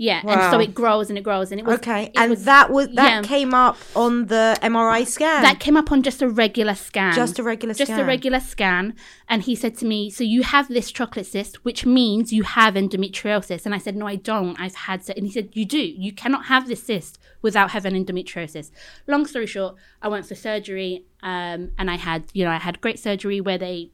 [0.09, 2.07] yeah, and so it grows and it grows and it was okay.
[2.07, 3.23] it And was- that was that yeah.
[3.23, 5.43] came up on the MRI scan.
[5.43, 7.15] That came up on just a regular scan.
[7.15, 8.95] Just a regular Just a regular scan.
[9.29, 12.75] And he said to me, So you have this chocolate cyst, which means you have
[12.75, 13.65] endometriosis.
[13.65, 14.59] And I said, No, I don't.
[14.61, 15.09] I've had.
[15.17, 15.79] And he said, You do.
[15.79, 18.73] You cannot have this cyst without having endometriosis.
[19.07, 22.81] Long story short, I went for surgery um, and I had, you know, I had
[22.81, 23.91] great surgery where they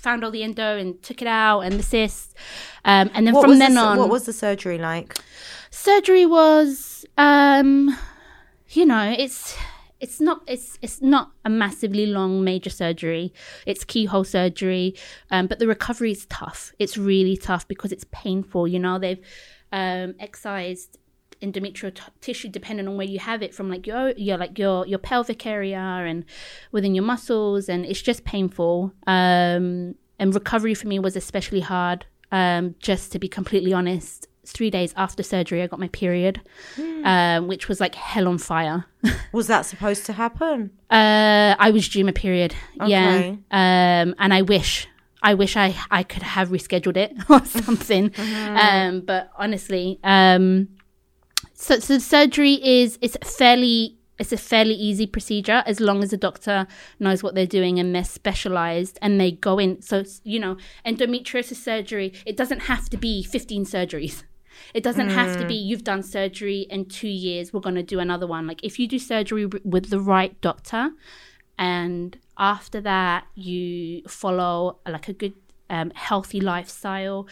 [0.00, 2.34] found all the endo and took it out and the cyst.
[2.84, 5.18] Um, and then what from then the, on what was the surgery like?
[5.70, 7.96] surgery was um
[8.70, 9.56] you know it's
[10.00, 13.32] it's not it's it's not a massively long major surgery
[13.66, 14.94] it's keyhole surgery
[15.30, 19.24] um but the recovery is tough it's really tough because it's painful you know they've
[19.72, 20.98] um excised
[21.42, 24.86] endometrial t- tissue depending on where you have it from like your your like your
[24.86, 26.24] your pelvic area and
[26.72, 32.06] within your muscles and it's just painful um and recovery for me was especially hard
[32.32, 36.40] um just to be completely honest three days after surgery, I got my period,
[37.04, 38.86] um, which was like hell on fire.
[39.32, 40.70] Was that supposed to happen?
[40.90, 42.54] Uh, I was due my period.
[42.86, 43.14] Yeah.
[43.14, 43.28] Okay.
[43.50, 44.88] Um, and I wish,
[45.22, 48.12] I wish I, I could have rescheduled it or something.
[48.18, 50.68] Um, but honestly, um,
[51.60, 56.16] so, so surgery is, it's fairly, it's a fairly easy procedure as long as the
[56.16, 56.68] doctor
[57.00, 59.82] knows what they're doing and they're specialized and they go in.
[59.82, 64.22] So, you know, endometriosis surgery, it doesn't have to be 15 surgeries.
[64.72, 65.66] It doesn't have to be mm.
[65.66, 68.46] you've done surgery in two years, we're going to do another one.
[68.46, 70.90] Like if you do surgery with the right doctor
[71.58, 75.34] and after that you follow like a good
[75.70, 77.26] um, healthy lifestyle,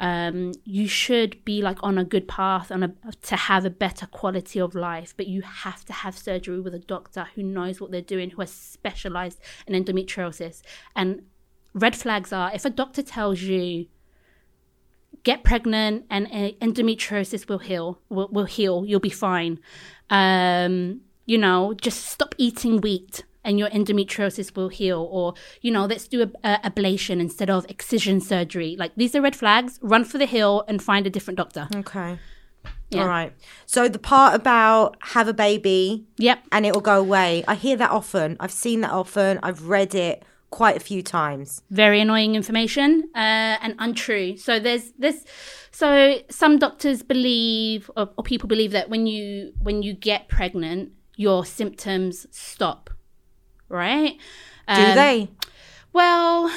[0.00, 4.06] um, you should be like on a good path on a, to have a better
[4.06, 5.14] quality of life.
[5.16, 8.42] But you have to have surgery with a doctor who knows what they're doing, who
[8.42, 10.62] has specialized in endometriosis.
[10.96, 11.22] And
[11.74, 13.86] red flags are if a doctor tells you
[15.24, 19.58] get pregnant and uh, endometriosis will heal will, will heal you'll be fine
[20.10, 25.84] um you know just stop eating wheat and your endometriosis will heal or you know
[25.86, 30.04] let's do a, a ablation instead of excision surgery like these are red flags run
[30.04, 32.18] for the hill and find a different doctor Okay.
[32.90, 33.02] Yeah.
[33.02, 33.32] All right.
[33.64, 37.42] So the part about have a baby yep and it will go away.
[37.48, 38.36] I hear that often.
[38.38, 39.40] I've seen that often.
[39.42, 41.62] I've read it quite a few times.
[41.70, 44.36] very annoying information uh, and untrue.
[44.36, 45.24] So there's this.
[45.70, 50.92] So some doctors believe, or, or people believe that when you when you get pregnant,
[51.16, 52.90] your symptoms stop.
[53.72, 54.18] Right?
[54.68, 55.28] Do Um, they?
[55.92, 56.50] Well,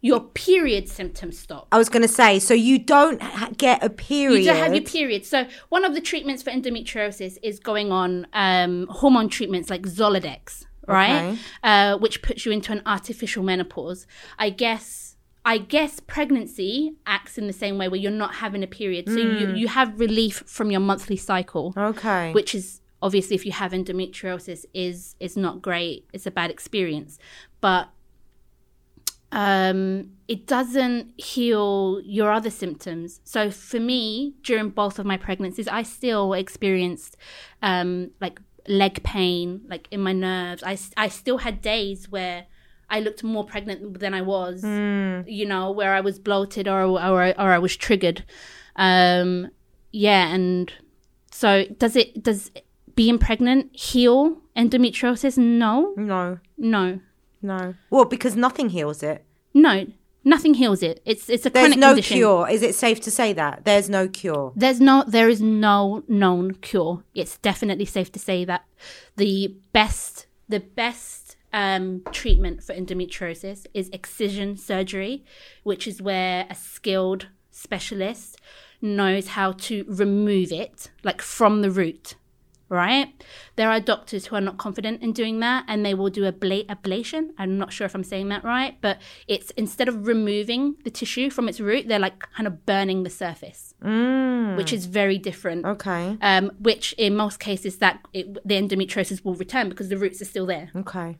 [0.00, 1.68] your period symptoms stop.
[1.70, 4.38] I was going to say, so you don't ha- get a period.
[4.40, 5.24] You don't have your period.
[5.24, 10.64] So one of the treatments for endometriosis is going on um, hormone treatments like Zoladex,
[10.88, 11.22] right?
[11.22, 11.38] Okay.
[11.62, 14.06] Uh, which puts you into an artificial menopause.
[14.38, 15.08] I guess.
[15.44, 19.14] I guess pregnancy acts in the same way where you're not having a period, so
[19.20, 19.38] Hmm.
[19.38, 22.30] you, you have relief from your monthly cycle, Okay.
[22.32, 26.06] which is obviously if you have endometriosis is is not great.
[26.12, 27.18] It's a bad experience,
[27.60, 27.90] but
[29.32, 33.20] um, it doesn't heal your other symptoms.
[33.24, 37.16] So for me, during both of my pregnancies, I still experienced
[37.62, 40.62] um, like leg pain, like in my nerves.
[40.62, 42.46] I, I still had days where
[42.90, 44.62] I looked more pregnant than I was,
[45.26, 48.24] you know, where I was bloated or, or, or I was triggered.
[48.76, 49.48] Um,
[49.92, 50.28] yeah.
[50.28, 50.70] And
[51.30, 52.50] so does it, does
[52.94, 55.38] being pregnant heal endometriosis?
[55.38, 57.00] No, no, no.
[57.40, 57.74] no.
[57.90, 59.24] Well, because nothing heals it.
[59.54, 59.86] No,
[60.24, 61.00] nothing heals it.
[61.04, 62.16] It's it's a There's chronic no condition.
[62.16, 62.48] cure.
[62.48, 63.64] Is it safe to say that?
[63.64, 64.52] There's no cure.
[64.56, 67.04] There's no there is no known cure.
[67.14, 68.64] It's definitely safe to say that
[69.16, 75.24] the best the best um, treatment for endometriosis is excision surgery,
[75.64, 78.38] which is where a skilled specialist
[78.80, 82.14] knows how to remove it, like from the root.
[82.72, 83.12] Right?
[83.56, 86.32] There are doctors who are not confident in doing that and they will do a
[86.32, 87.32] bla- ablation.
[87.36, 91.28] I'm not sure if I'm saying that right, but it's instead of removing the tissue
[91.28, 93.74] from its root, they're like kind of burning the surface,
[94.56, 95.66] which is very different.
[95.66, 96.16] Okay.
[96.22, 100.30] Um, which in most cases that it, the endometriosis will return because the roots are
[100.34, 100.70] still there.
[100.74, 101.18] Okay.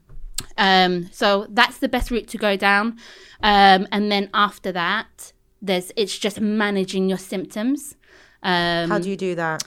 [0.57, 2.97] Um, so that's the best route to go down.
[3.43, 7.95] Um, and then after that, there's it's just managing your symptoms.
[8.43, 9.63] Um, How do you do that?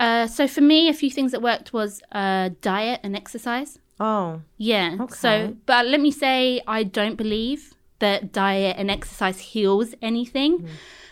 [0.00, 3.78] Uh, so for me, a few things that worked was uh, diet and exercise.
[4.00, 4.96] Oh, Yeah.
[5.00, 5.14] Okay.
[5.14, 10.68] So, but let me say, I don't believe that diet and exercise heals anything.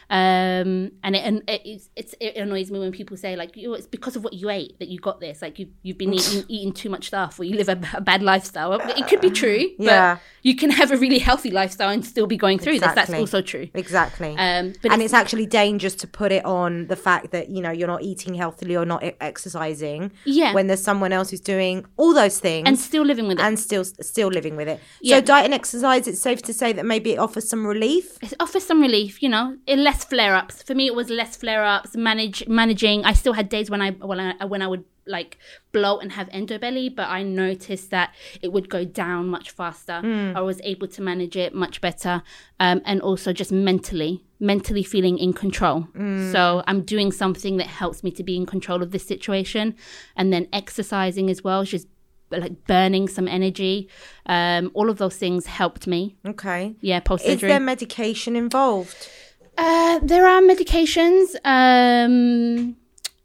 [0.08, 3.74] Um, and it, and it, it's, it's, it annoys me when people say like, "Oh,
[3.74, 5.42] it's because of what you ate that you got this.
[5.42, 8.72] Like you, you've been eating, eating too much stuff, or you live a bad lifestyle."
[8.74, 10.14] It could be true, Yeah.
[10.16, 12.94] but you can have a really healthy lifestyle and still be going through this.
[12.94, 13.68] That's also true.
[13.74, 14.36] exactly.
[14.38, 17.70] Um, but and it's actually dangerous to put it on the fact that you know
[17.72, 20.52] you're not eating healthily or not exercising Yeah.
[20.54, 23.42] when there's someone else who's doing all those things and still living with it.
[23.42, 24.80] and still still living with it.
[25.00, 25.16] Yeah.
[25.16, 28.18] So diet and exercise, it's safe to say that maybe it offers some relief.
[28.22, 30.62] it offers some relief, you know, it less flare ups.
[30.62, 31.96] For me, it was less flare ups.
[31.96, 33.04] Manage managing.
[33.04, 35.38] I still had days when I when I when I would like
[35.70, 40.00] bloat and have endobelly, but I noticed that it would go down much faster.
[40.34, 42.22] I was able to manage it much better,
[42.58, 45.86] um, and also just mentally, mentally feeling in control.
[46.32, 49.76] So I'm doing something that helps me to be in control of this situation,
[50.16, 51.86] and then exercising as well, just
[52.30, 53.88] like burning some energy.
[54.26, 56.16] Um, all of those things helped me.
[56.26, 56.74] Okay.
[56.80, 59.08] Yeah, post Is there medication involved?
[59.58, 61.34] Uh, there are medications.
[61.44, 62.76] Um,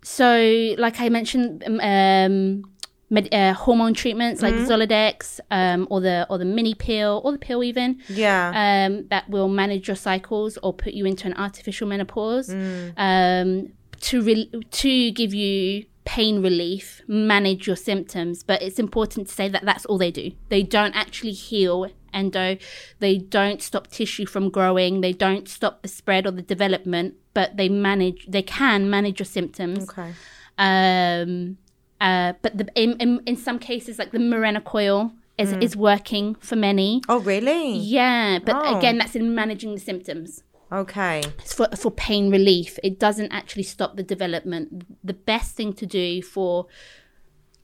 [0.03, 2.63] so, like I mentioned, um, um,
[3.09, 4.71] med- uh, hormone treatments like Mm-hmm.
[4.71, 8.49] Zoladex um, or the or the mini pill or the pill even Yeah.
[8.87, 12.93] um, that will manage your cycles or put you into an artificial menopause Mm.
[12.97, 18.41] um, to re- to give you pain relief, manage your symptoms.
[18.43, 20.31] But it's important to say that that's all they do.
[20.49, 22.57] They don't actually heal endo.
[22.99, 25.01] They don't stop tissue from growing.
[25.01, 27.15] They don't stop the spread or the development.
[27.33, 28.25] But they manage.
[28.27, 29.89] They can manage your symptoms.
[29.89, 30.11] okay.
[30.57, 31.57] Um,
[31.99, 36.35] uh, but the, in, in in some cases, like the Mirena coil is is working
[36.35, 37.01] for many.
[37.09, 37.73] Oh, really?
[37.77, 38.77] Yeah, but Oh.
[38.77, 40.43] again, that's in managing the symptoms.
[40.71, 41.21] Okay.
[41.39, 42.77] It's for for pain relief.
[42.83, 44.83] It doesn't actually stop the development.
[45.03, 46.67] The best thing to do for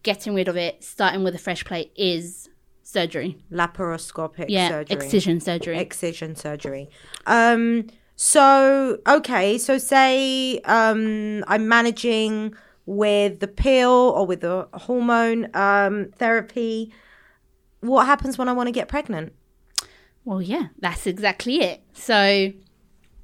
[0.03, 2.49] getting rid of it, starting with a fresh plate, is
[2.87, 3.37] surgery.
[3.51, 4.95] Laparoscopic Yeah, surgery.
[4.95, 5.77] excision surgery.
[5.77, 6.89] Excision surgery.
[7.25, 7.87] Um.
[8.15, 9.57] So okay.
[9.57, 16.93] So say um I'm managing with the pill or with the hormone um therapy.
[17.81, 19.33] What happens when I want to get pregnant?
[20.23, 21.81] Well, yeah, that's exactly it.
[21.93, 22.51] So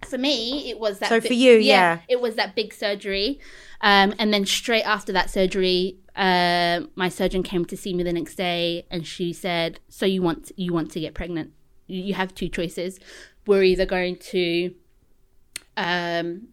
[0.06, 1.10] for me, it was that.
[1.10, 1.99] So for you, yeah.
[2.08, 3.39] it was that big surgery,
[3.82, 8.13] um, and then straight after that surgery, uh, my surgeon came to see me the
[8.13, 11.52] next day, and she said, "So you want you want to get pregnant?
[11.88, 12.99] You have two choices.
[13.45, 14.73] We're either going to,
[15.76, 16.47] um,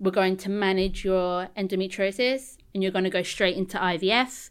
[0.00, 4.50] we're going to manage your endometriosis, and you're going to go straight into IVF,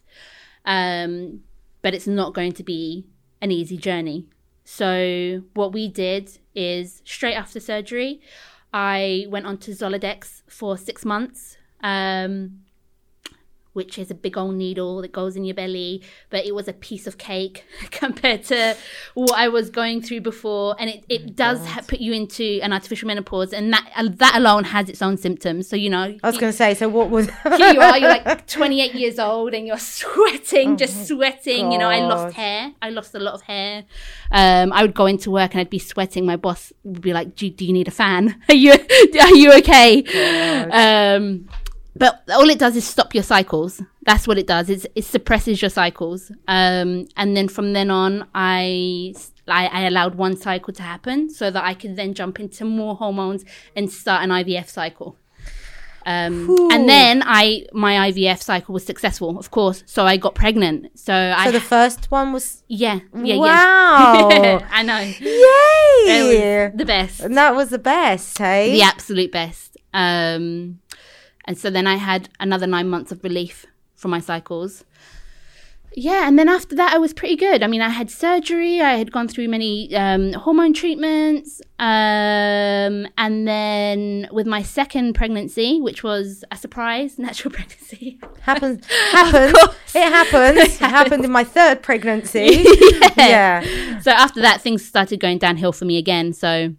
[0.64, 1.40] um,
[1.82, 3.06] but it's not going to be
[3.40, 4.26] an easy journey."
[4.64, 8.20] So what we did is straight after surgery,
[8.72, 12.60] I went on to Zoladex for six months, um,
[13.72, 16.72] which is a big old needle that goes in your belly, but it was a
[16.72, 18.76] piece of cake compared to
[19.14, 22.72] what I was going through before, and it, it does ha- put you into an
[22.72, 25.68] artificial menopause, and that uh, that alone has its own symptoms.
[25.68, 26.74] So you know, I was going to say.
[26.74, 27.28] So what was?
[27.56, 31.72] here you are, you're like 28 years old and you're sweating, just sweating.
[31.72, 32.72] You know, I lost hair.
[32.80, 33.84] I lost a lot of hair.
[34.30, 36.26] Um, I would go into work and I'd be sweating.
[36.26, 38.40] My boss would be like, do, do you need a fan?
[38.48, 40.04] Are you, are you okay?
[40.70, 41.48] Um,
[41.94, 43.82] but all it does is stop your cycles.
[44.04, 44.70] That's what it does.
[44.70, 46.30] It's, it suppresses your cycles.
[46.48, 49.14] Um, and then from then on, I,
[49.46, 52.94] I, I allowed one cycle to happen so that I could then jump into more
[52.96, 53.44] hormones
[53.76, 55.16] and start an IVF cycle.
[56.04, 59.84] Um, and then I my IVF cycle was successful, of course.
[59.86, 60.98] So I got pregnant.
[60.98, 62.64] So, I so the first one was.
[62.66, 64.28] yeah yeah Wow.
[64.32, 64.68] yeah.
[64.72, 64.98] I know.
[64.98, 66.72] Yay!
[66.74, 68.72] The best, And that was the best, hey?
[68.72, 69.76] the absolute best.
[69.94, 70.80] Um,
[71.44, 74.84] and so then I had another nine months of relief from my cycles.
[75.94, 77.62] Yeah, and then after that, I was pretty good.
[77.62, 83.46] I mean, I had surgery, I had gone through many um, hormone treatments, um, and
[83.46, 88.18] then with my second pregnancy, which was a surprise natural pregnancy.
[88.40, 88.86] Happens.
[89.10, 89.54] Happens.
[89.94, 90.58] It happens.
[90.80, 92.64] It happened in my third pregnancy.
[93.18, 94.00] yeah.
[94.00, 96.32] So after that, things started going downhill for me again.
[96.32, 96.74] So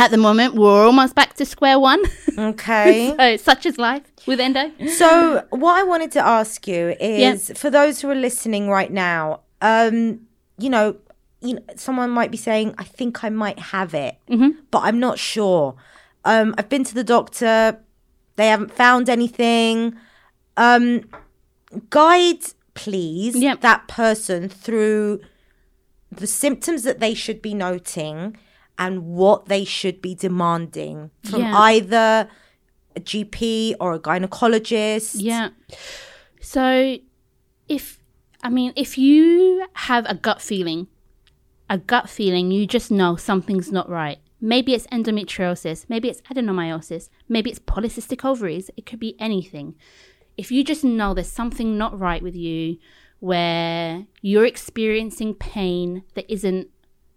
[0.00, 2.02] at the moment, we're almost back to square one.
[2.38, 3.14] Okay.
[3.18, 4.72] so such is life with endo.
[4.88, 9.40] So, what I wanted to ask you is for those who are listening right now,
[9.60, 10.20] um,
[10.58, 10.96] you know,
[11.42, 14.16] you know, someone might be saying, "I think I might have it,
[14.70, 15.74] but I'm not sure."
[16.24, 17.78] Um, I've been to the doctor;
[18.36, 19.96] they haven't found anything.
[20.56, 21.04] Um,
[21.90, 22.40] guide,
[22.74, 23.60] please, Yep.
[23.60, 25.20] that person through
[26.10, 28.36] the symptoms that they should be noting
[28.80, 31.56] and what they should be demanding from Yeah.
[31.56, 32.28] either
[32.96, 35.16] a GP or a gynecologist.
[35.18, 35.50] Yeah.
[36.40, 36.96] So
[37.68, 37.98] if
[38.42, 40.88] I mean if you have a gut feeling,
[41.68, 44.18] a gut feeling, you just know something's not right.
[44.40, 49.74] Maybe it's endometriosis, maybe it's adenomyosis, maybe it's polycystic ovaries, it could be anything.
[50.38, 52.78] If you just know there's something not right with you
[53.18, 56.68] where you're experiencing pain that isn't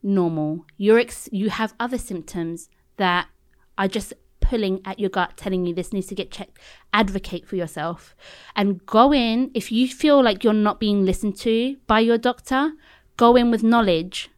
[0.04, 3.28] normal, you're ex- you have other symptoms that
[3.78, 6.60] are just pulling at your gut, telling you this needs to get checked.
[6.92, 8.16] Advocate for yourself
[8.56, 9.50] and go in.
[9.54, 12.74] If you feel like you're not being listened to by your doctor,
[13.18, 14.30] go in with knowledge.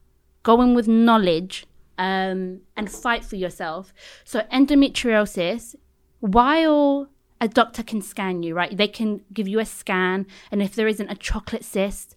[0.44, 1.66] Go in with knowledge
[1.98, 3.94] um, and fight for yourself.
[4.24, 5.76] So, endometriosis,
[6.20, 7.10] while
[7.42, 8.76] a doctor can scan you, right?
[8.76, 12.15] They can give you a scan, and if there isn't a chocolate cyst,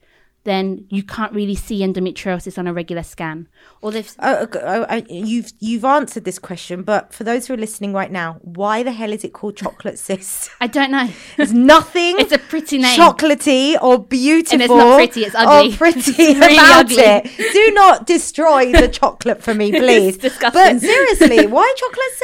[0.48, 3.48] then you can't really see endometriosis on a regular scan.
[3.80, 7.92] Or they've Oh, oh, you've you've answered this question, but for those who are listening
[7.92, 10.50] right now, why the hell is it called chocolate cyst?
[10.60, 11.08] I don't know.
[11.36, 12.16] There's nothing.
[12.18, 12.98] It's a pretty name.
[12.98, 14.54] chocolatey or beautiful.
[14.54, 15.72] And it's not pretty, it's ugly.
[15.72, 16.96] Or pretty It's really about ugly.
[16.98, 17.52] it.
[17.52, 20.16] Do not destroy the chocolate for me, please.
[20.18, 22.14] But seriously, why chocolate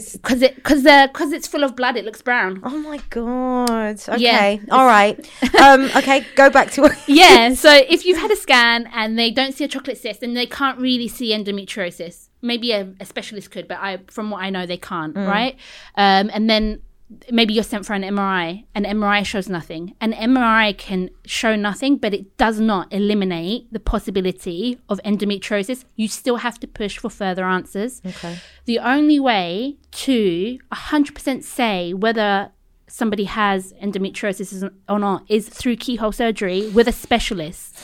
[0.00, 0.22] cyst?
[0.22, 1.96] because it because because it's full of blood.
[1.96, 2.60] It looks brown.
[2.64, 4.00] Oh my god.
[4.08, 4.20] Okay.
[4.20, 4.74] Yeah.
[4.74, 5.18] All right.
[5.60, 5.84] Um.
[5.96, 6.24] Okay.
[6.34, 6.90] Go back to.
[7.06, 7.54] yeah.
[7.54, 10.46] So if you've had a scan and they don't see a chocolate cyst, then they
[10.46, 12.28] can't really see endometriosis.
[12.42, 15.16] Maybe a, a specialist could, but I, from what I know, they can't.
[15.16, 15.56] Right.
[15.96, 16.82] Um, and then
[17.30, 18.64] maybe you're sent for an MRI.
[18.74, 19.94] An MRI shows nothing.
[20.00, 25.84] An MRI can show nothing, but it does not eliminate the possibility of endometriosis.
[25.96, 28.00] You still have to push for further answers.
[28.04, 28.38] Okay.
[28.64, 32.50] The only way to 100% say whether
[32.94, 37.76] somebody has endometriosis or not is through keyhole surgery with a specialist.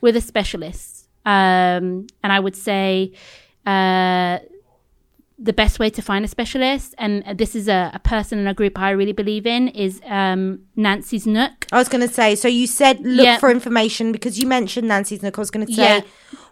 [0.00, 1.08] With a specialist.
[1.26, 3.12] Um, and I would say
[3.66, 4.38] uh,
[5.40, 8.54] the best way to find a specialist, and this is a, a person and a
[8.54, 11.66] group I really believe in, is um, Nancy's Nook.
[11.72, 12.36] I was going to say.
[12.36, 13.38] So you said look Yeah.
[13.38, 15.36] for information because you mentioned Nancy's Nook.
[15.36, 16.00] I was going to say, Yeah.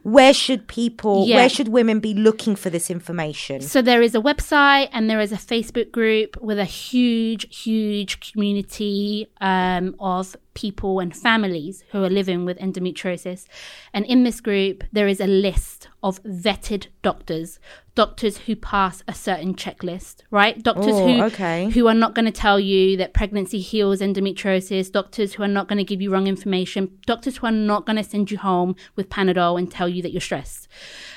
[0.06, 1.36] Where should people, Yeah.
[1.38, 3.60] where should women be looking for this information?
[3.60, 8.20] So there is a website and there is a Facebook group with a huge, huge
[8.32, 13.46] community um, of people and families who are living with endometriosis.
[13.92, 17.60] And in this group, there is a list of vetted doctors,
[17.94, 20.62] doctors who pass a certain checklist, right?
[20.62, 21.70] Doctors Oh, who okay.
[21.70, 25.68] who are not going to tell you that pregnancy heals endometriosis, doctors who are not
[25.68, 28.76] going to give you wrong information, doctors who are not going to send you home
[28.96, 30.68] with Panadol and tell you that you're stressed.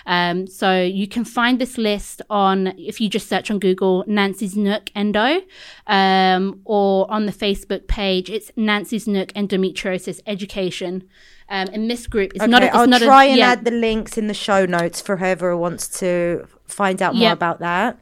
[0.05, 4.55] Um, so you can find this list on, if you just search on Google, Nancy's
[4.57, 5.41] Nook Endo,
[5.85, 11.03] um, or on the Facebook page, it's Nancy's Nook Endometriosis Education.
[11.49, 12.63] Um, and this group is Okay, not.
[12.63, 13.51] A, I'll not try a, and yeah.
[13.51, 17.31] add the links in the show notes for whoever wants to find out more Yeah.
[17.31, 17.97] about that.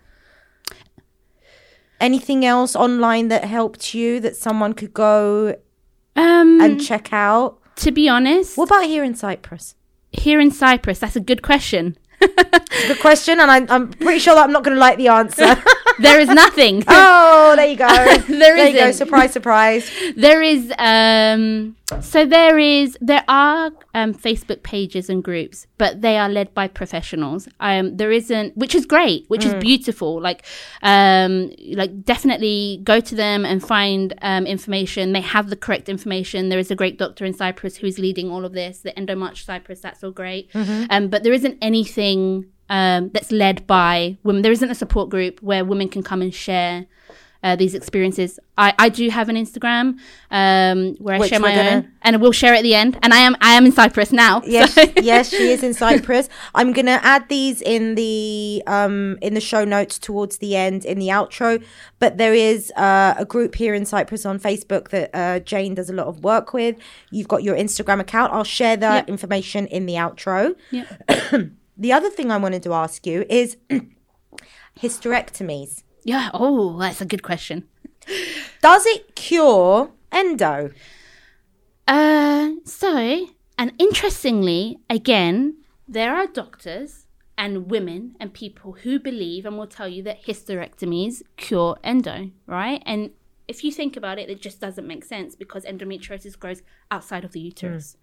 [2.00, 5.56] Anything else online that helped you that someone could go
[6.16, 7.58] Um, and check out?
[7.78, 9.76] to be honest, What about here in Cyprus?
[10.12, 11.98] here in Cyprus, that's a good question.
[12.88, 15.44] Good question, and I, I'm pretty sure that I'm not going to like the answer.
[16.00, 16.84] there is nothing.
[16.88, 17.88] oh, there you go.
[18.28, 18.92] There you go.
[18.92, 19.90] Surprise, surprise.
[20.16, 26.18] there is um so there is there are um facebook pages and groups but they
[26.18, 27.48] are led by professionals.
[27.60, 30.22] Um there isn't which is great which is beautiful.
[30.22, 30.46] Like
[30.84, 35.14] um like definitely go to them and find um information.
[35.14, 36.50] They have the correct information.
[36.50, 39.46] There is a great doctor in cyprus who is leading all of this the endomarch
[39.46, 39.80] cyprus.
[39.80, 40.50] That's all great.
[40.90, 45.42] Um but there isn't anything um that's led by women there isn't a support group
[45.42, 46.86] where women can come and share
[47.44, 48.40] uh, these experiences.
[48.58, 50.00] I, I do have an Instagram
[50.32, 52.98] um, where I Which share my gonna- own, and we'll share at the end.
[53.04, 54.42] And I am I am in Cyprus now.
[54.46, 56.30] Yes, so- yes, she is in Cyprus.
[56.56, 60.98] I'm gonna add these in the um in the show notes towards the end in
[60.98, 61.64] the outro.
[62.00, 65.92] But there is uh, a group here in Cyprus on Facebook that uh, Jane does
[65.92, 66.76] a lot of work with.
[67.12, 68.34] You've got your Instagram account.
[68.34, 69.10] I'll share that Yep.
[69.10, 70.56] information in the outro.
[70.72, 70.86] Yeah.
[71.78, 73.58] The other thing I wanted to ask you is
[74.80, 75.84] hysterectomies.
[76.04, 76.30] yeah.
[76.34, 77.68] Oh, that's a good question.
[78.62, 80.72] Does it cure endo?
[81.88, 85.58] Uh, so, and interestingly, again,
[85.88, 87.06] there are doctors
[87.38, 92.82] and women and people who believe and will tell you that hysterectomies cure endo, right?
[92.86, 93.12] And
[93.48, 96.62] if you think about it, it just doesn't make sense because endometriosis grows
[96.92, 97.96] outside of the uterus.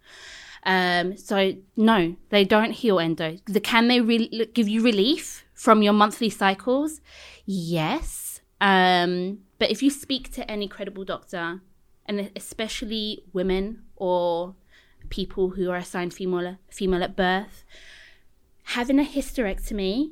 [0.65, 3.37] Um, so no, they don't heal endo.
[3.45, 7.01] The, can they re- give you relief from your monthly cycles?
[7.45, 8.41] Yes.
[8.59, 11.61] Um, but if you speak to any credible doctor,
[12.07, 14.55] and especially women or
[15.09, 17.63] people who are assigned female female at birth,
[18.63, 20.11] having a hysterectomy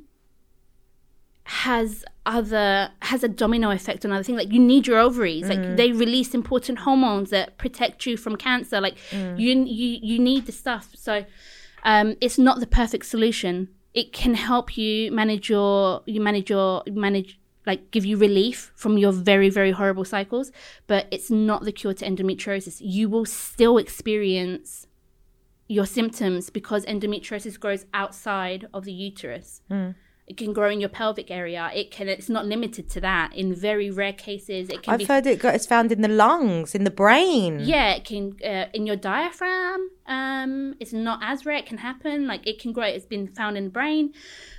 [1.46, 4.38] has other has a domino effect on other things.
[4.38, 5.48] Like you need your ovaries.
[5.50, 5.78] Like mm.
[5.78, 8.80] they release important hormones that protect you from cancer.
[8.80, 9.38] Like mm.
[9.40, 10.90] you you you need the stuff.
[10.96, 11.26] So
[11.84, 13.70] um it's not the perfect solution.
[13.94, 18.98] It can help you manage your you manage your manage like give you relief from
[18.98, 20.52] your very very horrible cycles
[20.86, 22.78] but it's not the cure to endometriosis.
[22.80, 24.88] You will still experience
[25.68, 29.96] your symptoms because endometriosis grows outside of the uterus mm.
[30.26, 31.70] It can grow in your pelvic area.
[31.76, 32.08] It can.
[32.08, 33.36] It's not limited to that.
[33.36, 35.06] In very rare cases, it can I've be.
[35.06, 37.60] heard it got, it's found in the lungs, in the brain.
[37.60, 39.90] yeah, it can uh, in your diaphragm.
[40.06, 41.58] Um, it's not as rare.
[41.58, 42.26] It can happen.
[42.26, 42.86] Like it can grow.
[42.86, 44.14] It's been found in the brain.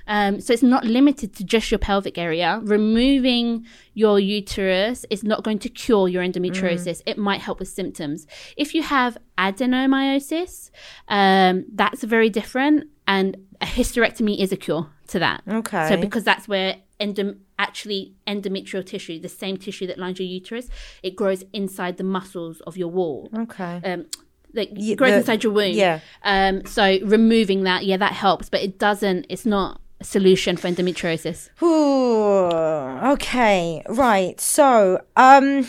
[0.06, 2.60] Um, so it's not limited to just your pelvic area.
[2.62, 7.00] Removing your uterus is not going to cure your endometriosis.
[7.06, 8.26] It might help with symptoms.
[8.58, 10.70] If you have adenomyosis,
[11.08, 15.42] um, that's very different, and a hysterectomy is a cure to that.
[15.48, 15.88] Okay.
[15.88, 20.68] So because that's where endom- actually endometrial tissue, the same tissue that lines your uterus,
[21.02, 23.30] it grows inside the muscles of your wall.
[23.36, 23.80] Okay.
[23.84, 24.06] Um,
[24.54, 25.72] like grows the- inside your womb.
[25.72, 26.00] yeah.
[26.22, 29.26] Um, so removing that, yeah, that helps, but it doesn't.
[29.28, 31.48] It's not a solution for endometriosis.
[31.62, 34.40] Ooh, okay, right.
[34.40, 35.66] So, um,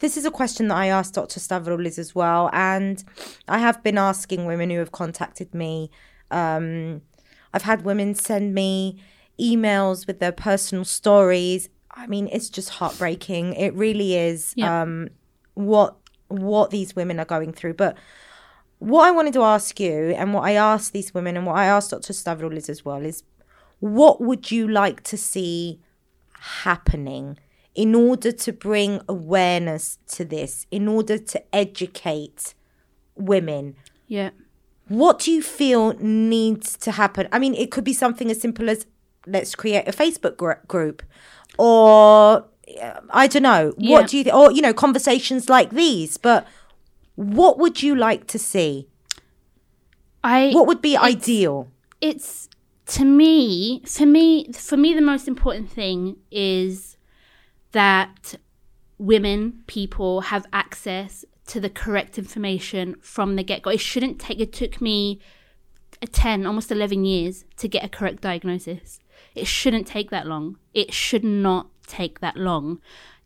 [0.00, 1.40] this is a question that I asked Dr.
[1.40, 3.02] Stavroulis as well, and
[3.48, 5.90] I have been asking women who have contacted me.
[6.30, 7.02] Um,
[7.52, 9.00] I've had women send me
[9.40, 11.68] emails with their personal stories.
[11.90, 13.54] I mean, it's just heartbreaking.
[13.54, 14.52] It really is.
[14.56, 14.82] Yeah.
[14.82, 15.10] Um,
[15.54, 15.96] what
[16.28, 17.96] what these women are going through, but
[18.78, 21.64] what I wanted to ask you, and what I asked these women, and what I
[21.64, 22.12] asked Dr.
[22.12, 23.24] Stavroulis as well, is
[23.80, 25.80] what would you like to see
[26.40, 27.38] happening
[27.74, 32.54] in order to bring awareness to this, in order to educate
[33.16, 33.74] women?
[34.06, 34.30] Yeah.
[34.88, 37.28] What do you feel needs to happen?
[37.30, 38.86] I mean, it could be something as simple as
[39.26, 41.02] let's create a Facebook gr- group,
[41.58, 42.46] or
[43.10, 43.74] I don't know.
[43.76, 43.92] Yeah.
[43.92, 46.16] What do you, th- or you know, conversations like these.
[46.16, 46.46] But
[47.16, 48.88] what would you like to see?
[50.24, 51.68] I What would be ideal?
[52.00, 52.48] it's
[52.86, 56.96] to me for me for me the most important thing is
[57.72, 58.36] that
[58.98, 63.70] women people have access to the correct information from the get-go.
[63.70, 65.20] It shouldn't take it took me
[66.00, 69.00] a 10 almost 11 years to get a correct diagnosis.
[69.34, 70.58] It shouldn't take that long.
[70.74, 72.80] It should not take that long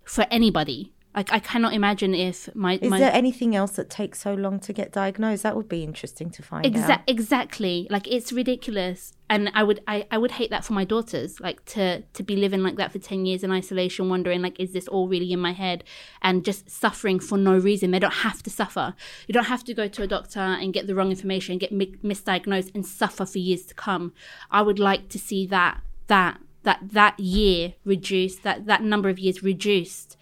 [0.04, 4.20] for anybody like i cannot imagine if my Is my there anything else that takes
[4.20, 5.42] so long to get diagnosed?
[5.42, 7.02] That would be interesting to find out.
[7.06, 7.86] Exactly.
[7.90, 9.12] Like it's ridiculous.
[9.28, 12.36] And i would I, I would hate that for my daughters like to to be
[12.36, 15.40] living like that for 10 years in isolation wondering like is this all really in
[15.40, 15.84] my head?
[16.22, 17.90] And just suffering for no reason.
[17.90, 18.94] They don't have to suffer.
[19.26, 21.96] You don't have to go to a doctor and get the wrong information get mi-
[22.02, 24.12] misdiagnosed and suffer for years to come.
[24.50, 29.18] I would like to see that that that that year reduced that that number of
[29.18, 30.16] years reduced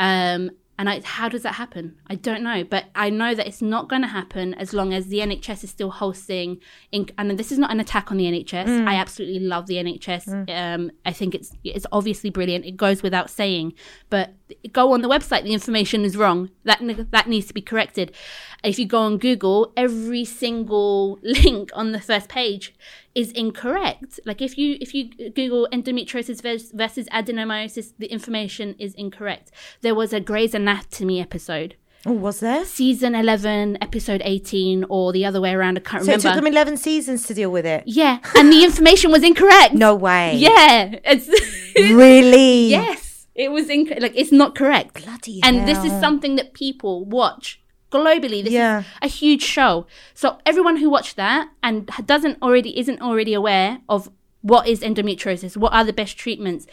[0.00, 1.96] um, and I, how does that happen?
[2.06, 5.08] I don't know, but I know that it's not going to happen as long as
[5.08, 6.58] the NHS is still hosting.
[6.90, 8.88] In, and this is not an attack on the NHS.
[8.88, 10.48] I absolutely love the NHS.
[10.48, 12.64] Um, I think it's it's obviously brilliant.
[12.64, 13.74] It goes without saying,
[14.08, 14.32] but
[14.72, 15.42] go on the website.
[15.42, 16.48] The information is wrong.
[16.64, 16.80] That
[17.10, 18.16] that needs to be corrected.
[18.64, 22.74] If you go on Google, every single link on the first page
[23.14, 24.20] is incorrect.
[24.24, 26.40] Like if you if you Google endometriosis
[26.74, 29.50] versus adenomyosis, the information is incorrect.
[29.80, 31.74] There was a Grey's Anatomy episode,
[32.06, 32.64] Oh, was there?
[32.64, 35.76] season eleven, episode eighteen, or the other way around.
[35.78, 37.82] I can't So it took them 11 seasons to deal with it.
[37.86, 39.74] yeah, and the information was incorrect.
[39.74, 40.36] No way.
[40.36, 41.28] Yeah, it's
[41.76, 42.68] Really?
[42.68, 44.02] yes, it was incorrect.
[44.02, 45.04] like it's not correct.
[45.04, 47.59] Bloody and this is something that people watch
[47.90, 48.42] globally.
[48.44, 48.80] This Yeah.
[48.80, 49.86] is a huge show.
[50.14, 54.10] So everyone who watched that and doesn't already isn't already aware of
[54.42, 56.66] what is endometriosis, what are the best treatments,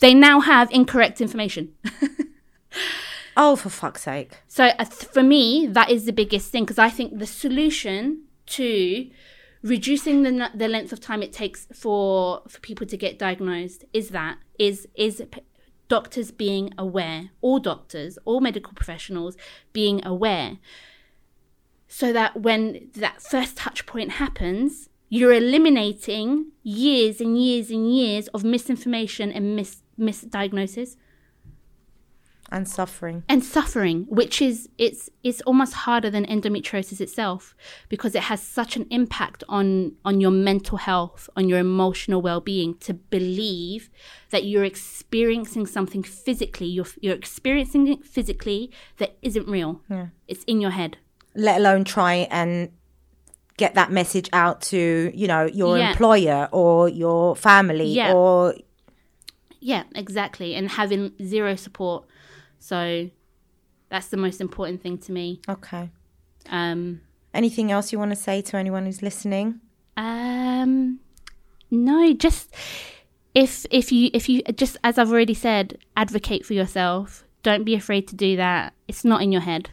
[0.00, 1.72] they now have incorrect information.
[3.36, 4.30] Oh, for fuck's sake.
[4.46, 9.10] So uh, for me, that is the biggest thing because I think the solution to
[9.62, 14.10] reducing the the length of time it takes for for people to get diagnosed is
[14.10, 15.20] that is is
[15.88, 19.36] doctors being aware, all doctors, all medical professionals
[19.72, 20.58] being aware,
[21.88, 28.28] so that when that first touch point happens, you're eliminating years and years and years
[28.28, 30.96] of misinformation and mis misdiagnosis
[32.52, 33.24] And suffering.
[33.28, 37.54] and suffering which is it's it's almost harder than endometriosis itself
[37.88, 42.76] because it has such an impact on on your mental health on your emotional well-being
[42.78, 43.90] to believe
[44.30, 50.08] that you're experiencing something physically you're you're experiencing it physically that isn't real Yeah.
[50.28, 50.98] it's in your head
[51.34, 52.70] Let alone try and
[53.56, 55.90] get that message out to, you know, your Yeah.
[55.90, 58.12] employer or your family Yeah.
[58.12, 58.54] or
[59.60, 62.04] yeah exactly and having zero support
[62.70, 63.10] so
[63.90, 65.84] that's the most important thing to me Okay.
[66.50, 66.80] um
[67.34, 69.60] Anything else you want to say to anyone who's listening?
[69.96, 71.00] Um,
[71.68, 72.54] no, just
[73.34, 77.24] if if you if you just as I've already said, advocate for yourself.
[77.42, 78.72] Don't be afraid to do that.
[78.86, 79.70] It's not in your head.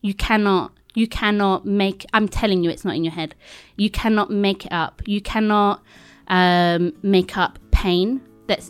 [0.00, 2.06] You cannot you cannot make.
[2.14, 3.34] I'm telling you, it's not in your head.
[3.76, 5.02] You cannot make it up.
[5.06, 5.82] You cannot
[6.28, 8.68] um, make up pain that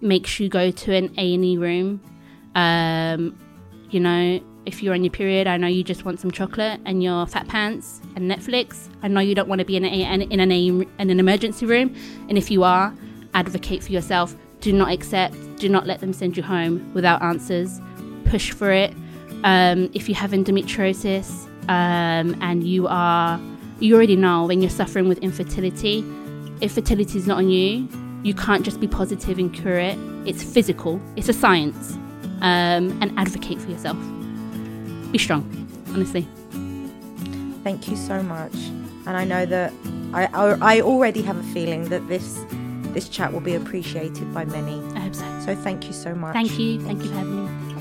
[0.00, 2.00] makes you go to an A&E room.
[2.54, 3.38] Um,
[3.90, 7.02] you know, if you're on your period, I know you just want some chocolate and
[7.02, 8.88] your fat pants and Netflix.
[9.02, 11.94] I know you don't want to be in, a, in, an, in an emergency room.
[12.28, 12.94] And if you are,
[13.34, 14.36] advocate for yourself.
[14.60, 17.80] Do not accept, do not let them send you home without answers.
[18.26, 18.94] Push for it.
[19.42, 23.40] Um, if you have endometriosis um, and you are,
[23.80, 26.04] you already know when you're suffering with infertility,
[26.60, 27.88] if fertility is not on you,
[28.22, 29.98] you can't just be positive and cure it.
[30.24, 31.98] It's physical, it's a science.
[32.42, 33.96] Um, and advocate for yourself.
[35.12, 35.44] Be strong,
[35.90, 36.26] honestly.
[37.62, 38.54] Thank you so much.
[39.06, 39.72] And I know that
[40.12, 42.44] I, I, I already have a feeling that this
[42.92, 44.82] this chat will be appreciated by many.
[44.96, 45.40] I hope so.
[45.46, 46.34] So thank you so much.
[46.34, 46.80] Thank you.
[46.82, 47.71] Thank you for having me.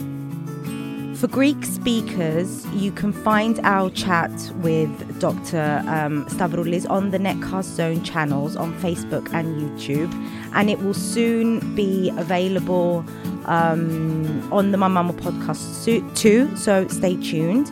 [1.21, 5.83] For Greek speakers, you can find our chat with Dr.
[5.85, 10.11] Um, Stavroulis on the Netcast Zone channels on Facebook and YouTube,
[10.55, 13.05] and it will soon be available
[13.45, 16.57] um, on the My Mama podcast too.
[16.57, 17.67] So stay tuned.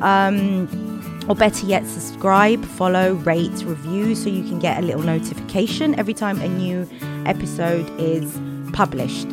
[0.00, 0.68] Um,
[1.28, 6.14] or better yet, subscribe, follow, rate, review so you can get a little notification every
[6.14, 6.88] time a new
[7.26, 8.38] episode is
[8.72, 9.26] published.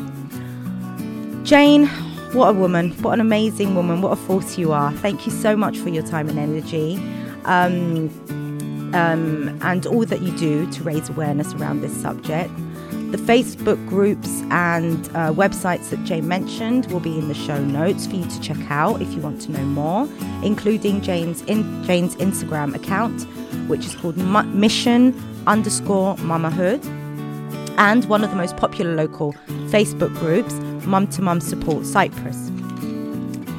[1.44, 1.88] Jane,
[2.34, 2.92] what a woman.
[3.02, 4.02] What an amazing woman.
[4.02, 4.92] What a force you are.
[4.94, 6.96] Thank you so much for your time and energy
[7.46, 8.10] um,
[8.94, 12.52] um, and all that you do to raise awareness around this subject.
[13.12, 18.06] The Facebook groups and uh, websites that Jane mentioned will be in the show notes
[18.06, 20.08] for you to check out if you want to know more,
[20.44, 23.24] including Jane's, in, Jane's Instagram account,
[23.68, 26.86] which is called Mission underscore Mamahood,
[27.80, 29.34] and one of the most popular local
[29.72, 30.54] Facebook groups,
[30.88, 32.52] Mum to Mum Support Cyprus.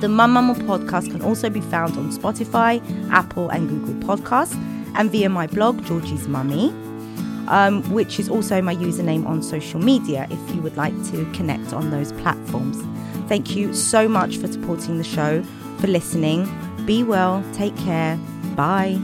[0.01, 4.55] The Mum Mama podcast can also be found on Spotify, Apple, and Google Podcasts,
[4.95, 6.71] and via my blog, Georgie's Mummy,
[7.49, 11.73] um, which is also my username on social media if you would like to connect
[11.73, 12.79] on those platforms.
[13.29, 15.43] Thank you so much for supporting the show,
[15.79, 16.49] for listening.
[16.87, 18.16] Be well, take care,
[18.57, 18.99] bye.